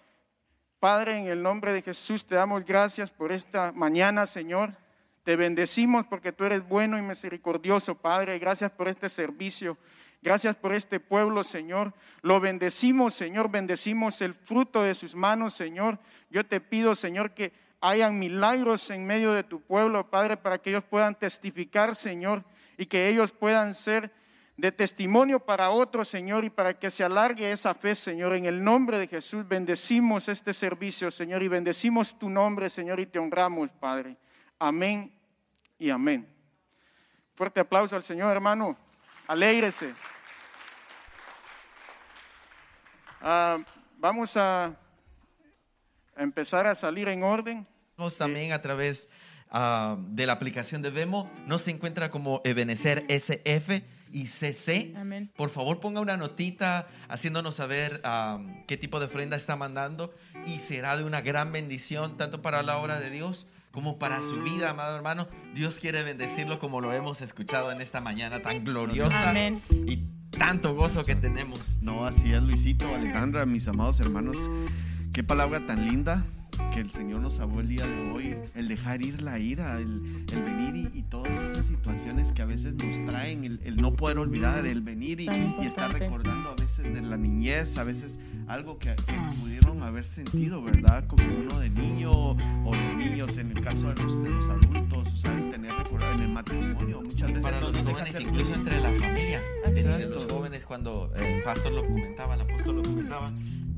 [0.79, 4.75] Padre, en el nombre de Jesús te damos gracias por esta mañana, Señor.
[5.23, 8.37] Te bendecimos porque tú eres bueno y misericordioso, Padre.
[8.37, 9.77] Gracias por este servicio.
[10.23, 11.93] Gracias por este pueblo, Señor.
[12.21, 13.51] Lo bendecimos, Señor.
[13.51, 15.99] Bendecimos el fruto de sus manos, Señor.
[16.29, 17.51] Yo te pido, Señor, que
[17.81, 22.45] hayan milagros en medio de tu pueblo, Padre, para que ellos puedan testificar, Señor,
[22.77, 24.13] y que ellos puedan ser
[24.55, 28.33] de testimonio para otros, Señor, y para que se alargue esa fe, Señor.
[28.33, 33.07] En el nombre de Jesús bendecimos este servicio, Señor, y bendecimos tu nombre, Señor, y
[33.07, 34.15] te honramos, Padre.
[34.57, 35.11] Amén
[35.77, 36.25] y amén.
[37.35, 38.77] Fuerte aplauso al Señor, hermano.
[39.27, 39.93] Alégrese.
[43.25, 43.57] Ah,
[43.99, 44.75] vamos a
[46.17, 47.65] empezar a salir en orden.
[48.17, 49.07] También a través
[49.49, 54.93] ah, de la aplicación de Vemo, no se encuentra como Ebenecer SF y CC.
[54.97, 55.31] Amén.
[55.37, 60.13] Por favor, ponga una notita haciéndonos saber ah, qué tipo de ofrenda está mandando
[60.45, 64.41] y será de una gran bendición tanto para la obra de Dios como para su
[64.41, 65.29] vida, amado hermano.
[65.55, 69.63] Dios quiere bendecirlo como lo hemos escuchado en esta mañana tan gloriosa Amén.
[69.87, 71.77] y tanto gozo que tenemos.
[71.81, 74.49] No, así es Luisito, Alejandra, mis amados hermanos.
[75.13, 76.25] Qué palabra tan linda
[76.71, 80.25] que el Señor nos habló el día de hoy, el dejar ir la ira, el,
[80.31, 83.93] el venir y, y todas esas situaciones que a veces nos traen, el, el no
[83.93, 85.27] poder olvidar, el venir y,
[85.61, 90.05] y estar recordando a veces de la niñez, a veces algo que, que pudieron haber
[90.05, 91.05] sentido, ¿verdad?
[91.07, 95.07] Como uno de niño o de niños, en el caso de los, de los adultos,
[95.13, 98.53] o sea, el tener recordado en el matrimonio, muchas Y veces para los jóvenes, incluso
[98.55, 103.33] entre la familia, entre los jóvenes, cuando el pastor lo comentaba, el apóstol lo comentaba,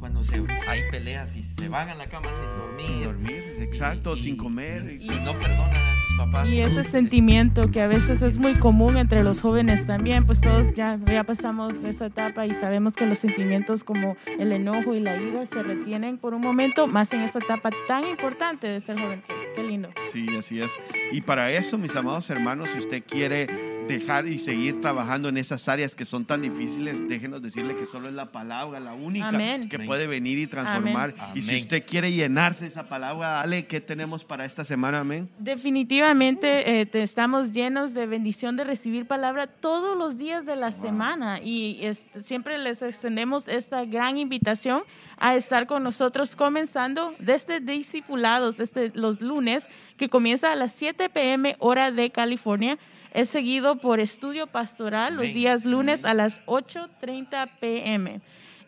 [0.06, 0.36] cuando se,
[0.70, 4.38] hay peleas y se van a la cama sin dormir, Sin dormir, exacto, y- sin
[4.38, 5.00] comer.
[5.02, 6.52] y, y no perdonan a sus papás.
[6.52, 10.42] Y ese Es- sentimiento que a veces es muy común entre los jóvenes también, pues
[10.42, 15.00] todos ya, ya pasamos esa etapa y sabemos que los sentimientos como el enojo y
[15.00, 19.00] la ira se retienen por un momento, más en esa etapa tan importante de ser
[19.00, 19.24] joven.
[19.56, 19.90] Qué lindo.
[20.12, 20.80] Sí, así es.
[21.14, 23.48] Y para eso, mis amados hermanos, si usted quiere
[23.88, 28.08] dejar y seguir trabajando en esas áreas que son tan difíciles, déjenos decirle que solo
[28.08, 29.68] es la palabra, la única Amén.
[29.70, 29.88] que Amén.
[29.88, 31.14] puede venir y transformar.
[31.18, 31.32] Amén.
[31.38, 35.00] Y si usted quiere llenarse de esa palabra, Ale, ¿qué tenemos para esta semana?
[35.00, 35.30] Amén.
[35.40, 40.72] Definitivamente eh, te- estamos llenos de bendición de recibir palabra todos los días de la
[40.72, 41.82] semana y
[42.22, 44.82] siempre les extendemos esta gran invitación
[45.18, 51.10] a estar con nosotros comenzando desde Discipulados, desde los lunes, que comienza a las 7
[51.10, 52.78] pm hora de California.
[53.16, 58.20] Es seguido por estudio pastoral los días lunes a las 8.30 pm.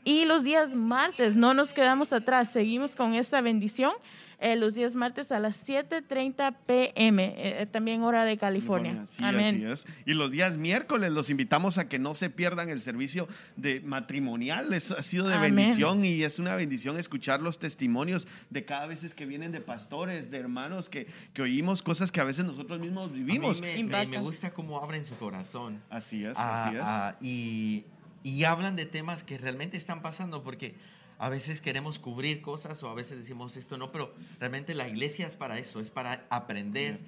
[0.05, 3.91] Y los días martes, no nos quedamos atrás, seguimos con esta bendición.
[4.39, 9.03] Eh, los días martes a las 7.30 pm, eh, también hora de California.
[9.07, 9.55] Sí, Amén.
[9.55, 9.85] así es.
[10.05, 14.71] Y los días miércoles los invitamos a que no se pierdan el servicio de matrimonial.
[14.73, 15.55] Es, ha sido de Amén.
[15.55, 20.29] bendición y es una bendición escuchar los testimonios de cada vez que vienen de pastores,
[20.31, 23.61] de hermanos, que, que oímos cosas que a veces nosotros mismos A mí vivimos.
[23.61, 25.81] me, me- me gusta cómo abren su corazón.
[25.89, 26.83] Así es, Ah, así es.
[26.85, 27.85] ah, y,
[28.23, 30.75] y hablan de temas que realmente están pasando porque
[31.20, 35.28] a veces queremos cubrir cosas o a veces decimos esto no, pero realmente la iglesia
[35.28, 36.99] es para eso, es para aprender,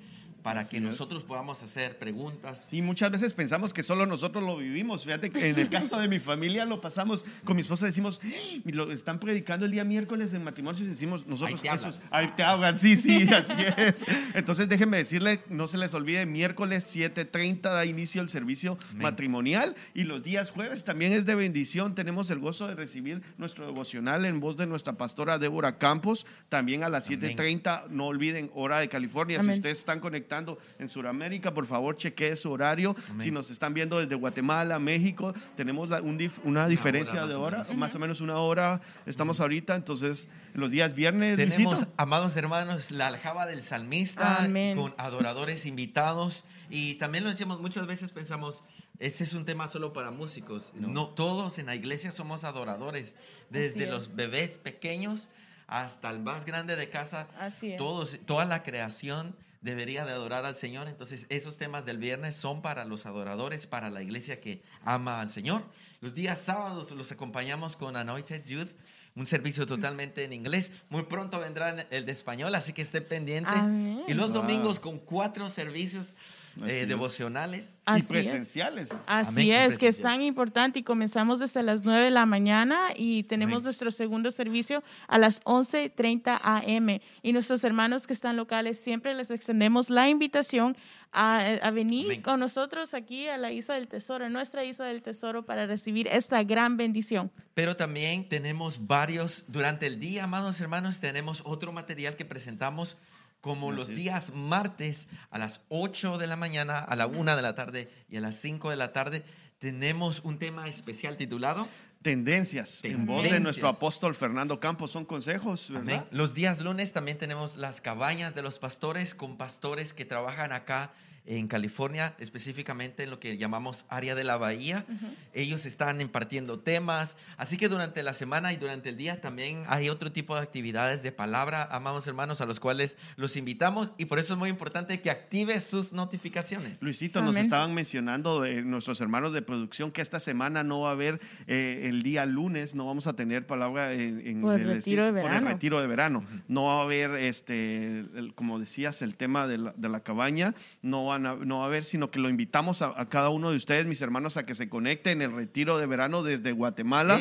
[0.44, 0.84] para Así que es.
[0.84, 2.66] nosotros podamos hacer preguntas.
[2.70, 5.04] Sí, muchas veces pensamos que solo nosotros lo vivimos.
[5.06, 8.60] Fíjate que en el caso de mi familia lo pasamos con mi esposa, decimos, "¡Ah!
[8.66, 11.90] lo están predicando el día miércoles en matrimonio y decimos nosotros, Ahí te hablan.
[11.92, 14.06] esos- ahí te hablan, sí, sí, así es.
[14.34, 19.04] Entonces déjenme decirle, no se les olvide, miércoles 7.30 da inicio el servicio Amén.
[19.04, 21.96] matrimonial y los días jueves también es de bendición.
[21.96, 26.84] Tenemos el gozo de recibir nuestro devocional en voz de nuestra pastora Débora Campos, también
[26.84, 27.20] a las Amén.
[27.22, 29.42] 7.30, no olviden, hora de California.
[29.44, 30.00] Si ustedes están
[30.30, 32.96] conectando en Sudamérica, por favor chequee su horario.
[33.10, 33.22] Amén.
[33.22, 37.36] Si nos están viendo desde Guatemala, México, tenemos la- un dif- una diferencia hora de
[37.36, 41.92] hora, más o menos una hora estamos ahorita, entonces los días viernes, Tenemos, Luisito.
[41.98, 44.78] amados hermanos, la aljaba del salmista Amén.
[44.78, 46.46] con adoradores invitados.
[46.70, 48.64] Y también lo decíamos, muchas veces pensamos,
[49.00, 50.72] ese es un tema solo para músicos.
[50.76, 53.16] No, todos en la iglesia somos adoradores,
[53.50, 55.28] desde los bebés pequeños
[55.66, 57.28] hasta el más grande de casa.
[57.40, 57.78] Así es.
[57.78, 60.88] Todos, toda la creación debería de adorar al Señor.
[60.88, 65.30] Entonces, esos temas del viernes son para los adoradores, para la iglesia que ama al
[65.30, 65.64] Señor.
[66.02, 68.70] Los días sábados los acompañamos con Anointed Youth,
[69.16, 70.72] un servicio totalmente en inglés.
[70.90, 73.52] Muy pronto vendrá el de español, así que esté pendiente.
[73.54, 74.04] Amén.
[74.08, 74.42] Y los Wow.
[74.44, 76.16] domingos con cuatro servicios
[76.66, 76.88] eh, es.
[76.88, 77.72] devocionales.
[77.74, 78.08] y Así es.
[78.08, 79.00] presenciales.
[79.06, 82.26] Así Amén, y es, que es tan importante y comenzamos desde las 9 de la
[82.26, 83.64] mañana y tenemos Amén.
[83.66, 87.00] nuestro segundo servicio a las 11.30 am.
[87.22, 90.76] Y nuestros hermanos que están locales siempre les extendemos la invitación
[91.12, 92.22] a, a venir Amén.
[92.22, 96.08] con nosotros aquí a la Isla del Tesoro, a nuestra Isla del Tesoro, para recibir
[96.08, 97.32] esta gran bendición.
[97.54, 102.98] Pero también tenemos varios, durante el día, amados hermanos, tenemos otro material que presentamos
[103.42, 107.56] como los días martes a las 8 de la mañana, a la 1 de la
[107.56, 109.24] tarde y a las 5 de la tarde.
[109.60, 111.68] Tenemos un tema especial titulado
[112.02, 115.96] Tendencias, en voz de nuestro apóstol Fernando Campos, son consejos, ¿verdad?
[115.96, 116.04] Amén.
[116.12, 120.94] Los días lunes también tenemos las cabañas de los pastores con pastores que trabajan acá
[121.26, 124.86] en California, específicamente en lo que llamamos área de la bahía.
[125.34, 127.18] Ellos están impartiendo temas.
[127.38, 131.04] Así que durante la semana y durante el día también hay otro tipo de actividades
[131.04, 133.94] de palabra, amados hermanos, a los cuales los invitamos.
[133.98, 136.82] Y por eso es muy importante que active sus notificaciones.
[136.82, 141.20] Luisito, nos estaban mencionando nuestros hermanos de producción que esta semana no va a haber,
[141.48, 145.12] eh, el día lunes, no vamos a tener palabra en, en- Por el retiro de
[145.12, 145.48] por el verano.
[145.50, 146.26] retiro de verano.
[146.48, 150.56] No va a haber, este, el- como decías, el tema de la, de la cabaña,
[150.82, 153.52] no, van a, no va a haber, sino que lo invitamos a, a cada uno
[153.52, 157.20] de ustedes, mis hermanos, a que se conecten en el retiro de verano desde Guatemala.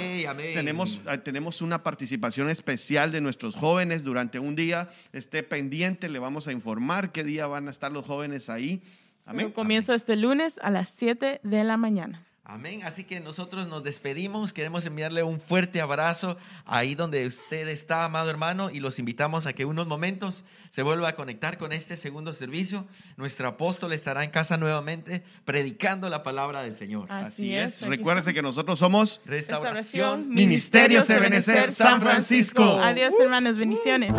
[0.55, 4.91] Tenemos, eh, tenemos una participación especial de nuestros jóvenes durante un día.
[5.13, 8.83] Esté pendiente, le vamos a informar qué día van a estar los jóvenes ahí.
[9.27, 9.53] Amén.
[9.53, 12.28] Comienzo este lunes a las 7 de la mañana.
[12.51, 12.81] Amén.
[12.83, 14.55] Así que nosotros nos despedimos.
[14.55, 19.53] Queremos enviarle un fuerte abrazo ahí donde usted está, amado hermano, y los invitamos a
[19.53, 22.87] que unos momentos se vuelva a conectar con este segundo servicio.
[23.19, 27.13] Nuestro apóstol estará en casa nuevamente predicando la palabra del Señor.
[27.13, 27.83] Así, es.
[27.83, 30.31] aquí Recuérdese que nosotros somos Restauración.
[30.31, 32.81] Ministerio Ebenecer San Francisco.
[32.83, 33.59] Adiós, hermanos.
[33.59, 34.11] Bendiciones.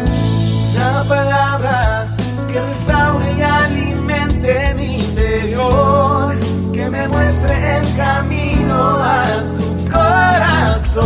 [0.76, 2.16] La palabra
[2.54, 6.38] que restaure y alimente mi interior,
[6.80, 9.26] que me muestre el camino a
[9.60, 11.02] tu corazón,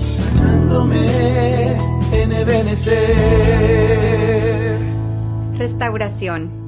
[0.00, 1.76] sanándome
[2.12, 2.98] en Ebenecer.
[5.56, 6.58] Restauración.